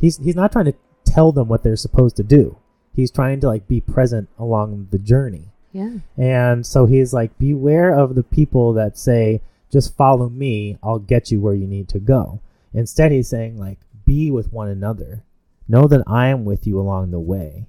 He's 0.00 0.16
he's 0.16 0.34
not 0.34 0.50
trying 0.50 0.64
to 0.64 0.74
tell 1.04 1.30
them 1.30 1.46
what 1.46 1.62
they're 1.62 1.76
supposed 1.76 2.16
to 2.16 2.24
do. 2.24 2.58
He's 2.92 3.12
trying 3.12 3.38
to 3.42 3.46
like 3.46 3.68
be 3.68 3.80
present 3.80 4.28
along 4.40 4.88
the 4.90 4.98
journey. 4.98 5.52
Yeah. 5.70 5.98
And 6.16 6.66
so 6.66 6.86
he's 6.86 7.12
like, 7.12 7.38
beware 7.38 7.96
of 7.96 8.16
the 8.16 8.24
people 8.24 8.72
that 8.72 8.98
say, 8.98 9.40
just 9.70 9.96
follow 9.96 10.28
me, 10.28 10.76
I'll 10.82 10.98
get 10.98 11.30
you 11.30 11.40
where 11.40 11.54
you 11.54 11.68
need 11.68 11.88
to 11.90 12.00
go. 12.00 12.40
Instead, 12.74 13.12
he's 13.12 13.28
saying, 13.28 13.56
like, 13.56 13.78
be 14.04 14.32
with 14.32 14.52
one 14.52 14.68
another. 14.68 15.22
Know 15.68 15.86
that 15.86 16.02
I 16.08 16.26
am 16.26 16.44
with 16.44 16.66
you 16.66 16.80
along 16.80 17.12
the 17.12 17.20
way. 17.20 17.66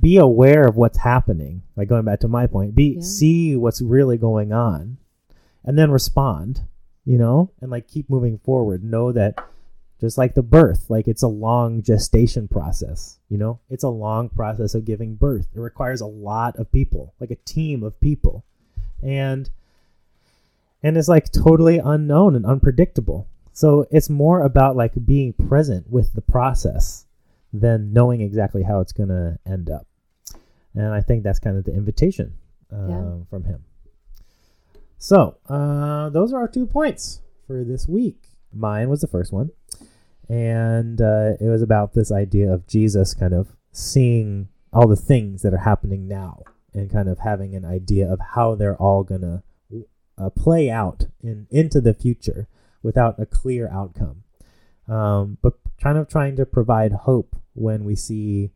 Be 0.00 0.16
aware 0.16 0.66
of 0.66 0.76
what's 0.76 0.98
happening. 0.98 1.62
Like 1.76 1.88
going 1.88 2.04
back 2.04 2.20
to 2.20 2.28
my 2.28 2.46
point, 2.46 2.74
be 2.74 2.94
Yeah. 2.96 3.02
see 3.02 3.56
what's 3.56 3.80
really 3.80 4.18
going 4.18 4.52
on, 4.52 4.98
and 5.64 5.78
then 5.78 5.90
respond. 5.90 6.62
You 7.04 7.18
know, 7.18 7.50
and 7.60 7.70
like 7.70 7.88
keep 7.88 8.10
moving 8.10 8.38
forward. 8.38 8.84
Know 8.84 9.10
that 9.12 9.42
just 10.00 10.16
like 10.16 10.34
the 10.34 10.42
birth 10.42 10.88
like 10.88 11.06
it's 11.06 11.22
a 11.22 11.28
long 11.28 11.82
gestation 11.82 12.48
process 12.48 13.18
you 13.28 13.36
know 13.36 13.60
it's 13.68 13.84
a 13.84 13.88
long 13.88 14.28
process 14.30 14.74
of 14.74 14.84
giving 14.84 15.14
birth 15.14 15.46
it 15.54 15.60
requires 15.60 16.00
a 16.00 16.06
lot 16.06 16.56
of 16.56 16.72
people 16.72 17.12
like 17.20 17.30
a 17.30 17.36
team 17.36 17.82
of 17.82 18.00
people 18.00 18.42
and 19.02 19.50
and 20.82 20.96
it's 20.96 21.08
like 21.08 21.30
totally 21.30 21.78
unknown 21.78 22.34
and 22.34 22.46
unpredictable 22.46 23.28
so 23.52 23.86
it's 23.90 24.08
more 24.08 24.40
about 24.42 24.74
like 24.74 24.92
being 25.04 25.34
present 25.34 25.90
with 25.90 26.14
the 26.14 26.22
process 26.22 27.04
than 27.52 27.92
knowing 27.92 28.20
exactly 28.20 28.62
how 28.62 28.80
it's 28.80 28.92
going 28.92 29.08
to 29.08 29.38
end 29.46 29.70
up. 29.70 29.86
And 30.74 30.94
i 30.94 31.00
think 31.00 31.24
that's 31.24 31.40
kind 31.40 31.56
of 31.56 31.64
the 31.64 31.74
invitation 31.74 32.34
uh, 32.72 32.88
yeah. 32.88 33.12
from 33.28 33.44
him. 33.44 33.64
So 34.98 35.38
uh, 35.48 36.10
those 36.10 36.32
are 36.32 36.40
our 36.40 36.48
two 36.48 36.66
points 36.66 37.22
for 37.46 37.64
this 37.64 37.88
week. 37.88 38.28
Mine 38.52 38.88
was 38.88 39.00
the 39.00 39.08
first 39.08 39.32
one. 39.32 39.50
And 40.28 41.00
uh, 41.00 41.32
it 41.40 41.48
was 41.48 41.62
about 41.62 41.94
this 41.94 42.12
idea 42.12 42.52
of 42.52 42.68
Jesus 42.68 43.14
kind 43.14 43.34
of 43.34 43.48
seeing 43.72 44.48
all 44.72 44.86
the 44.86 44.94
things 44.94 45.42
that 45.42 45.52
are 45.52 45.58
happening 45.58 46.06
now 46.06 46.42
and 46.72 46.90
kind 46.90 47.08
of 47.08 47.18
having 47.18 47.54
an 47.54 47.64
idea 47.64 48.08
of 48.08 48.20
how 48.34 48.54
they're 48.54 48.76
all 48.76 49.02
gonna 49.02 49.42
uh, 50.18 50.30
play 50.30 50.70
out 50.70 51.06
in 51.22 51.46
into 51.50 51.80
the 51.80 51.94
future 51.94 52.46
without 52.82 53.18
a 53.18 53.26
clear 53.26 53.68
outcome, 53.70 54.22
um, 54.86 55.38
but 55.42 55.54
kind 55.82 55.98
of 55.98 56.08
trying 56.08 56.36
to 56.36 56.46
provide 56.46 56.92
hope 56.92 57.36
when 57.60 57.84
we 57.84 57.94
see 57.94 58.50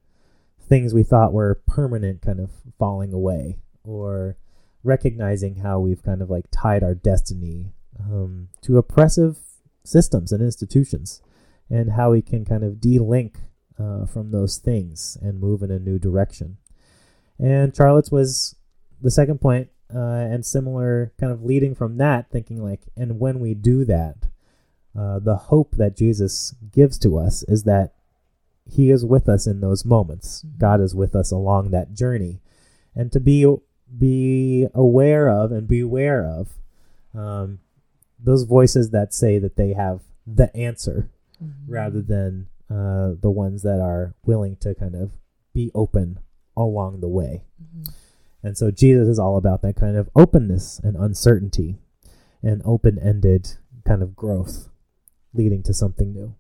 things 0.61 0.95
we 0.95 1.03
thought 1.03 1.33
were 1.33 1.61
permanent 1.67 2.23
kind 2.23 2.41
of 2.41 2.51
falling 2.79 3.13
away 3.13 3.59
or 3.85 4.37
recognizing 4.83 5.57
how 5.57 5.79
we've 5.79 6.03
kind 6.03 6.23
of 6.23 6.31
like 6.31 6.47
tied 6.51 6.83
our 6.83 6.95
destiny 6.95 7.73
um, 8.01 8.49
to 8.63 8.79
oppressive 8.79 9.39
systems 9.85 10.33
and 10.33 10.43
institutions 10.43 11.23
and 11.71 11.93
how 11.93 12.11
we 12.13 12.23
can 12.23 12.45
kind 12.45 12.65
of 12.65 12.81
de-link 12.81 13.39
uh, 13.79 14.07
from 14.07 14.31
those 14.31 14.59
things 14.59 15.19
and 15.21 15.41
move 15.41 15.63
in 15.63 15.71
a 15.71 15.79
new 15.79 15.99
direction. 15.99 16.57
And 17.39 17.75
Charlotte's 17.75 18.11
was 18.11 18.57
the 19.01 19.11
second 19.11 19.41
point, 19.41 19.69
uh, 19.95 19.99
and 19.99 20.47
similar, 20.47 21.13
kind 21.19 21.33
of 21.33 21.43
leading 21.43 21.75
from 21.75 21.99
that, 21.99 22.31
thinking 22.31 22.63
like, 22.63 22.83
and 22.97 23.19
when 23.19 23.41
we 23.41 23.55
do 23.55 23.85
that, 23.85 24.29
uh, 24.99 25.19
the 25.19 25.37
hope 25.37 25.75
that 25.77 25.97
Jesus 25.97 26.55
gives 26.73 26.99
to 26.99 27.19
us 27.19 27.43
is 27.45 27.65
that 27.65 27.95
He 28.67 28.91
is 28.91 29.05
with 29.05 29.29
us 29.29 29.47
in 29.47 29.61
those 29.61 29.85
moments. 29.85 30.43
Mm-hmm. 30.43 30.59
God 30.59 30.81
is 30.81 30.95
with 30.95 31.15
us 31.15 31.31
along 31.31 31.71
that 31.71 31.93
journey, 31.93 32.41
and 32.95 33.13
to 33.13 33.21
be 33.21 33.47
be 33.97 34.67
aware 34.75 35.29
of 35.29 35.53
and 35.53 35.69
beware 35.69 36.27
of 36.27 36.55
um, 37.15 37.61
those 38.19 38.45
voices 38.45 38.91
that 38.91 39.15
say 39.15 39.39
that 39.39 39.57
they 39.57 39.73
have 39.73 40.01
the 40.27 40.55
answer 40.57 41.11
mm-hmm. 41.43 41.73
rather 41.73 42.01
than 42.01 42.49
uh, 42.71 43.13
the 43.21 43.31
ones 43.31 43.63
that 43.63 43.81
are 43.81 44.15
willing 44.25 44.57
to 44.57 44.75
kind 44.75 44.95
of 44.95 45.13
be 45.53 45.71
open 45.75 46.19
along 46.57 47.01
the 47.01 47.09
way. 47.09 47.45
Mm-hmm. 47.63 47.91
And 48.43 48.59
so 48.59 48.71
Jesus 48.71 49.09
is 49.09 49.19
all 49.19 49.37
about 49.37 49.63
that 49.63 49.77
kind 49.77 49.97
of 49.97 50.11
openness 50.15 50.81
and 50.83 50.97
uncertainty 50.97 51.79
and 52.43 52.61
open 52.65 52.99
ended 52.99 53.53
kind 53.87 54.03
of 54.03 54.15
growth 54.15 54.69
leading 55.33 55.63
to 55.63 55.75
something 55.75 56.13
new. 56.13 56.35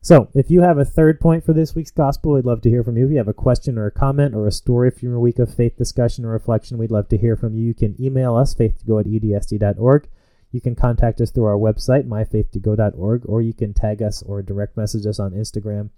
So, 0.00 0.28
if 0.32 0.50
you 0.50 0.60
have 0.60 0.78
a 0.78 0.84
third 0.84 1.20
point 1.20 1.44
for 1.44 1.52
this 1.52 1.74
week's 1.74 1.90
gospel, 1.90 2.32
we'd 2.32 2.44
love 2.44 2.62
to 2.62 2.70
hear 2.70 2.84
from 2.84 2.96
you. 2.96 3.06
If 3.06 3.10
you 3.10 3.18
have 3.18 3.28
a 3.28 3.34
question 3.34 3.76
or 3.76 3.86
a 3.86 3.90
comment 3.90 4.34
or 4.34 4.46
a 4.46 4.52
story 4.52 4.90
from 4.90 5.08
your 5.08 5.18
week 5.18 5.40
of 5.40 5.52
faith 5.52 5.76
discussion 5.76 6.24
or 6.24 6.30
reflection, 6.30 6.78
we'd 6.78 6.92
love 6.92 7.08
to 7.08 7.18
hear 7.18 7.36
from 7.36 7.56
you. 7.56 7.66
You 7.66 7.74
can 7.74 8.00
email 8.00 8.36
us, 8.36 8.54
faith2go 8.54 9.00
at 9.00 9.06
edsd.org. 9.06 10.08
You 10.52 10.60
can 10.60 10.76
contact 10.76 11.20
us 11.20 11.30
through 11.30 11.44
our 11.44 11.58
website, 11.58 12.06
myfaith2go.org, 12.06 13.22
or 13.26 13.42
you 13.42 13.52
can 13.52 13.74
tag 13.74 14.00
us 14.00 14.22
or 14.22 14.40
direct 14.40 14.76
message 14.76 15.04
us 15.04 15.18
on 15.18 15.32
Instagram 15.32 15.90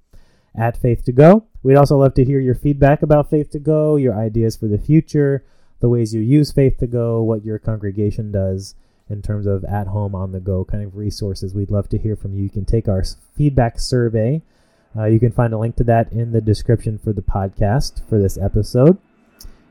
at 0.56 0.80
Faith2Go. 0.80 1.44
We'd 1.62 1.76
also 1.76 1.96
love 1.96 2.14
to 2.14 2.24
hear 2.24 2.40
your 2.40 2.56
feedback 2.56 3.02
about 3.02 3.30
Faith2Go, 3.30 4.00
your 4.00 4.18
ideas 4.18 4.56
for 4.56 4.66
the 4.66 4.78
future, 4.78 5.44
the 5.78 5.88
ways 5.88 6.12
you 6.12 6.20
use 6.20 6.52
Faith2Go, 6.52 7.22
what 7.22 7.44
your 7.44 7.58
congregation 7.58 8.32
does 8.32 8.74
in 9.10 9.22
terms 9.22 9.46
of 9.46 9.64
at 9.64 9.88
home, 9.88 10.14
on 10.14 10.32
the 10.32 10.40
go 10.40 10.64
kind 10.64 10.84
of 10.84 10.96
resources. 10.96 11.54
We'd 11.54 11.70
love 11.70 11.88
to 11.90 11.98
hear 11.98 12.16
from 12.16 12.34
you. 12.34 12.44
You 12.44 12.50
can 12.50 12.64
take 12.64 12.88
our 12.88 13.04
feedback 13.36 13.78
survey. 13.78 14.42
Uh, 14.96 15.04
you 15.04 15.20
can 15.20 15.32
find 15.32 15.52
a 15.52 15.58
link 15.58 15.76
to 15.76 15.84
that 15.84 16.12
in 16.12 16.32
the 16.32 16.40
description 16.40 16.98
for 16.98 17.12
the 17.12 17.22
podcast 17.22 18.08
for 18.08 18.18
this 18.18 18.38
episode, 18.38 18.98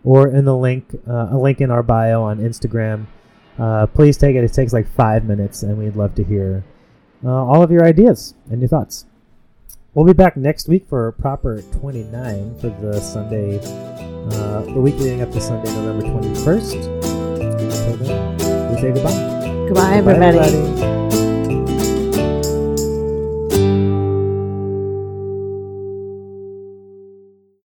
or 0.04 0.28
in 0.28 0.45
the 0.45 0.56
link, 0.56 0.95
uh, 1.08 1.30
a 1.32 1.38
link 1.38 1.60
in 1.60 1.71
our 1.71 1.84
bio 1.84 2.23
on 2.23 2.39
Instagram 2.39 3.08
uh, 3.60 3.86
please 3.88 4.17
take 4.17 4.36
it. 4.36 4.43
It 4.43 4.54
takes 4.54 4.71
like 4.71 4.88
five 4.88 5.25
minutes, 5.25 5.63
and 5.63 5.75
we'd 5.78 5.97
love 5.97 6.15
to 6.15 6.23
hear 6.23 6.63
uh, 7.23 7.30
all 7.30 7.62
of 7.62 7.69
your 7.71 7.86
ideas 7.86 8.34
and 8.49 8.62
your 8.62 8.69
thoughts. 8.69 9.06
We'll 9.93 10.06
be 10.06 10.13
back 10.13 10.38
next 10.38 10.69
week 10.69 10.88
for 10.88 11.12
proper 11.13 11.62
29 11.62 12.60
for 12.60 12.69
the 12.69 13.02
Sunday, 13.02 13.60
uh, 13.60 14.62
the 14.62 14.80
week 14.80 14.95
leading 14.95 15.21
up 15.21 15.32
to 15.32 15.41
Sunday, 15.41 15.69
November 15.73 16.06
21st. 16.06 18.38
We 18.69 18.77
say 18.82 18.91
goodbye. 18.91 19.12
Goodbye, 19.67 19.97
goodbye 19.97 19.97
everybody. 19.97 20.38
everybody. 20.38 20.98